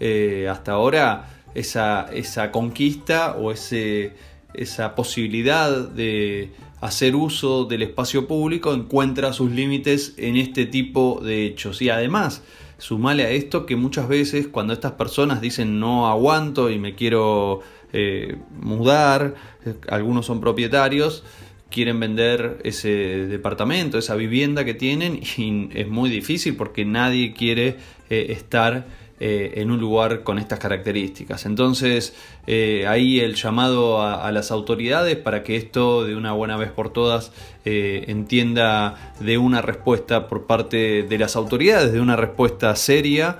eh, 0.00 0.48
hasta 0.50 0.72
ahora 0.72 1.28
esa, 1.54 2.08
esa 2.12 2.50
conquista 2.50 3.36
o 3.36 3.52
ese, 3.52 4.14
esa 4.54 4.94
posibilidad 4.94 5.88
de 5.88 6.52
hacer 6.80 7.14
uso 7.14 7.64
del 7.64 7.82
espacio 7.82 8.26
público 8.26 8.74
encuentra 8.74 9.32
sus 9.32 9.52
límites 9.52 10.14
en 10.16 10.36
este 10.36 10.66
tipo 10.66 11.20
de 11.22 11.46
hechos. 11.46 11.80
Y 11.80 11.90
además, 11.90 12.42
Sumale 12.82 13.22
a 13.22 13.30
esto 13.30 13.64
que 13.64 13.76
muchas 13.76 14.08
veces 14.08 14.48
cuando 14.48 14.72
estas 14.72 14.92
personas 14.92 15.40
dicen 15.40 15.78
no 15.78 16.08
aguanto 16.08 16.68
y 16.68 16.80
me 16.80 16.96
quiero 16.96 17.60
eh, 17.92 18.38
mudar, 18.60 19.36
eh, 19.64 19.74
algunos 19.88 20.26
son 20.26 20.40
propietarios, 20.40 21.22
quieren 21.70 22.00
vender 22.00 22.58
ese 22.64 23.28
departamento, 23.28 23.98
esa 23.98 24.16
vivienda 24.16 24.64
que 24.64 24.74
tienen 24.74 25.20
y 25.36 25.68
es 25.78 25.86
muy 25.86 26.10
difícil 26.10 26.56
porque 26.56 26.84
nadie 26.84 27.34
quiere 27.34 27.76
eh, 28.10 28.26
estar 28.30 28.84
eh, 29.24 29.60
en 29.60 29.70
un 29.70 29.78
lugar 29.78 30.24
con 30.24 30.40
estas 30.40 30.58
características. 30.58 31.46
Entonces, 31.46 32.12
eh, 32.48 32.86
ahí 32.88 33.20
el 33.20 33.36
llamado 33.36 34.02
a, 34.02 34.32
las 34.32 34.50
autoridades 34.50 35.14
para 35.16 35.44
que 35.44 35.54
esto 35.54 36.04
de 36.04 36.16
una 36.16 36.32
buena 36.32 36.56
vez 36.56 36.72
por 36.72 36.92
todas 36.92 37.30
eh, 37.64 38.06
entienda 38.08 39.12
de 39.20 39.38
una 39.38 39.62
respuesta 39.62 40.26
por 40.26 40.46
parte 40.46 41.04
de 41.04 41.18
las 41.18 41.36
autoridades, 41.36 41.92
de 41.92 42.00
una 42.00 42.16
respuesta 42.16 42.74
seria 42.74 43.38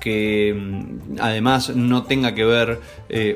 que 0.00 0.52
mm, 0.52 1.20
además 1.20 1.76
no 1.76 2.02
tenga 2.02 2.34
que 2.34 2.44
ver 2.44 2.80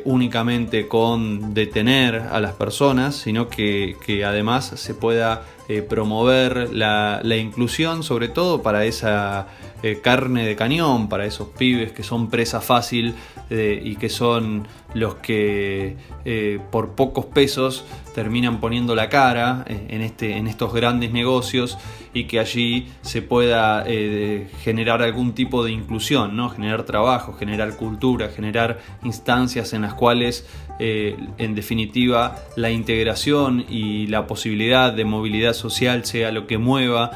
únicamente 0.05 0.89
con 0.89 1.55
detener 1.55 2.17
a 2.17 2.41
las 2.41 2.55
personas, 2.55 3.15
sino 3.15 3.49
que, 3.49 3.95
además 4.27 4.65
se 4.75 4.95
pueda 4.95 5.45
promover 5.89 6.73
la, 6.73 7.21
inclusión, 7.37 8.03
sobre 8.03 8.27
todo 8.27 8.63
para 8.63 8.85
esa 8.85 9.47
eh, 9.87 10.01
carne 10.01 10.47
de 10.47 10.57
cañón 10.57 11.11
para 11.11 11.27
esos 11.27 11.49
pibes 11.49 11.93
que 11.93 12.03
son 12.03 12.31
presa 12.31 12.63
fácil 12.63 13.15
eh, 13.51 13.79
y 13.85 13.97
que 13.97 14.09
son 14.09 14.67
los 14.95 15.17
que 15.17 15.99
eh, 16.25 16.59
por 16.71 16.93
pocos 16.93 17.27
pesos 17.27 17.85
terminan 18.15 18.61
poniendo 18.61 18.95
la 18.95 19.11
cara 19.11 19.63
en, 19.69 20.01
este, 20.01 20.39
en 20.39 20.47
estos 20.47 20.73
grandes 20.73 21.13
negocios 21.13 21.77
y 22.15 22.25
que 22.25 22.41
allí 22.41 22.87
se 23.03 23.21
pueda 23.21 23.85
generar 24.63 25.03
algún 25.03 25.35
tipo 25.35 25.65
de 25.65 25.73
inclusión, 25.73 26.37
¿no? 26.37 26.49
generar 26.49 26.85
trabajo, 26.85 27.35
generar 27.35 27.77
cultura, 27.77 28.29
generar 28.29 28.79
instancias 29.03 29.73
en 29.73 29.83
las 29.83 29.95
cuales 29.95 30.47
en 30.79 31.57
definitiva 31.57 32.37
la 32.55 32.71
integración 32.71 33.65
y 33.69 34.07
la 34.07 34.29
posibilidad 34.29 34.93
de 34.93 35.05
movilidad 35.05 35.55
social 35.55 36.05
sea 36.05 36.31
lo 36.31 36.47
que 36.47 36.57
mueva 36.57 37.11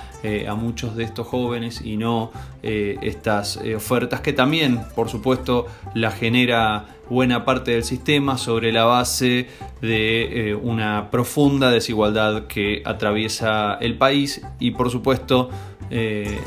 a 0.49 0.55
muchos 0.57 0.97
de 0.97 1.05
estos 1.05 1.29
jóvenes 1.29 1.81
y 1.85 1.97
no 1.97 2.33
eh, 2.63 2.99
estas 3.03 3.57
eh, 3.63 3.77
ofertas 3.77 4.21
que 4.21 4.33
también, 4.33 4.81
por 4.97 5.09
supuesto, 5.09 5.67
la 5.95 6.11
genera 6.11 6.87
buena 7.09 7.45
parte 7.45 7.71
del 7.71 7.85
sistema 7.85 8.37
sobre 8.37 8.73
la 8.73 8.85
base 8.85 9.49
de 9.81 10.51
eh, 10.51 10.55
una 10.55 11.11
profunda 11.11 11.71
desigualdad 11.71 12.47
que 12.47 12.83
atraviesa 12.85 13.75
el 13.81 13.97
país 13.97 14.43
y, 14.59 14.73
por 14.73 14.91
supuesto, 14.91 15.51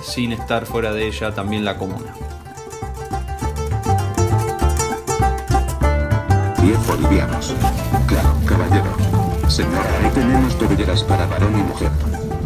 sin 0.04 0.34
estar 0.34 0.68
fuera 0.68 0.94
de 0.94 1.08
ella 1.08 1.34
también 1.34 1.66
la 1.66 1.76
comuna. 1.76 2.14
10 6.62 6.88
bolivianos. 6.88 7.56
Claro, 8.08 8.36
caballero. 8.46 9.50
Señora, 9.50 9.90
ahí 10.00 10.12
tenemos 10.14 10.60
tobilleras 10.60 11.04
para 11.04 11.26
varón 11.26 11.58
y 11.58 11.64
mujer. 11.64 11.90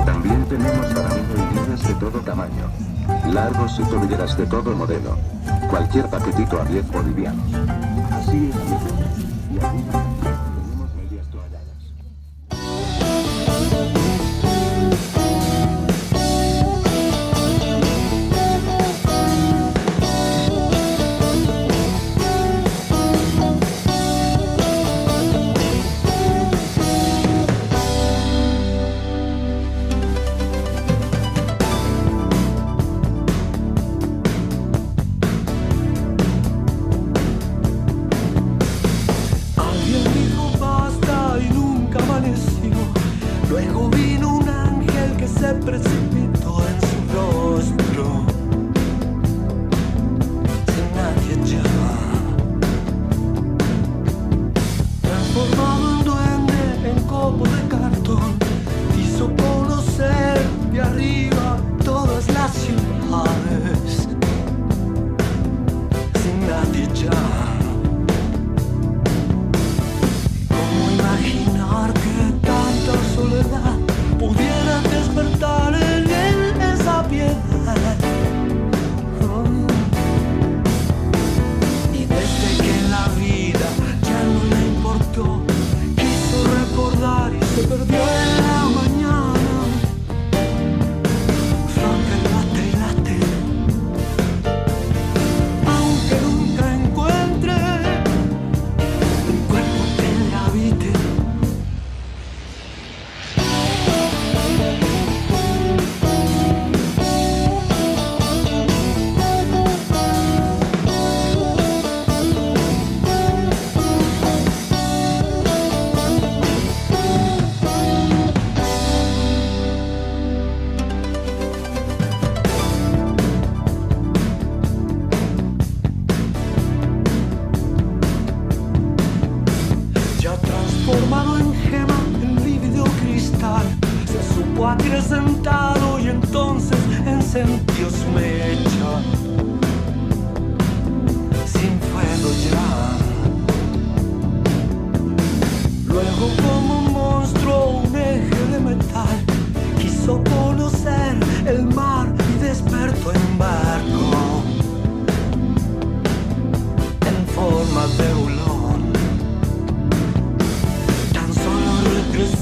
También 0.06 0.46
tenemos 0.46 0.86
para 0.94 1.14
hombre 1.14 1.42
y 1.52 1.56
niñas 1.56 1.86
de 1.86 1.94
todo 1.96 2.20
tamaño. 2.22 2.95
Largos 3.32 3.80
y 3.80 3.84
tobilleras 3.84 4.38
de 4.38 4.46
todo 4.46 4.76
modelo. 4.76 5.18
Cualquier 5.70 6.08
paquetito 6.10 6.62
a 6.62 6.66
10 6.66 6.92
bolivianos. 6.92 7.46
Así 8.12 8.52
es, 8.52 10.05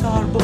sarbo 0.03 0.42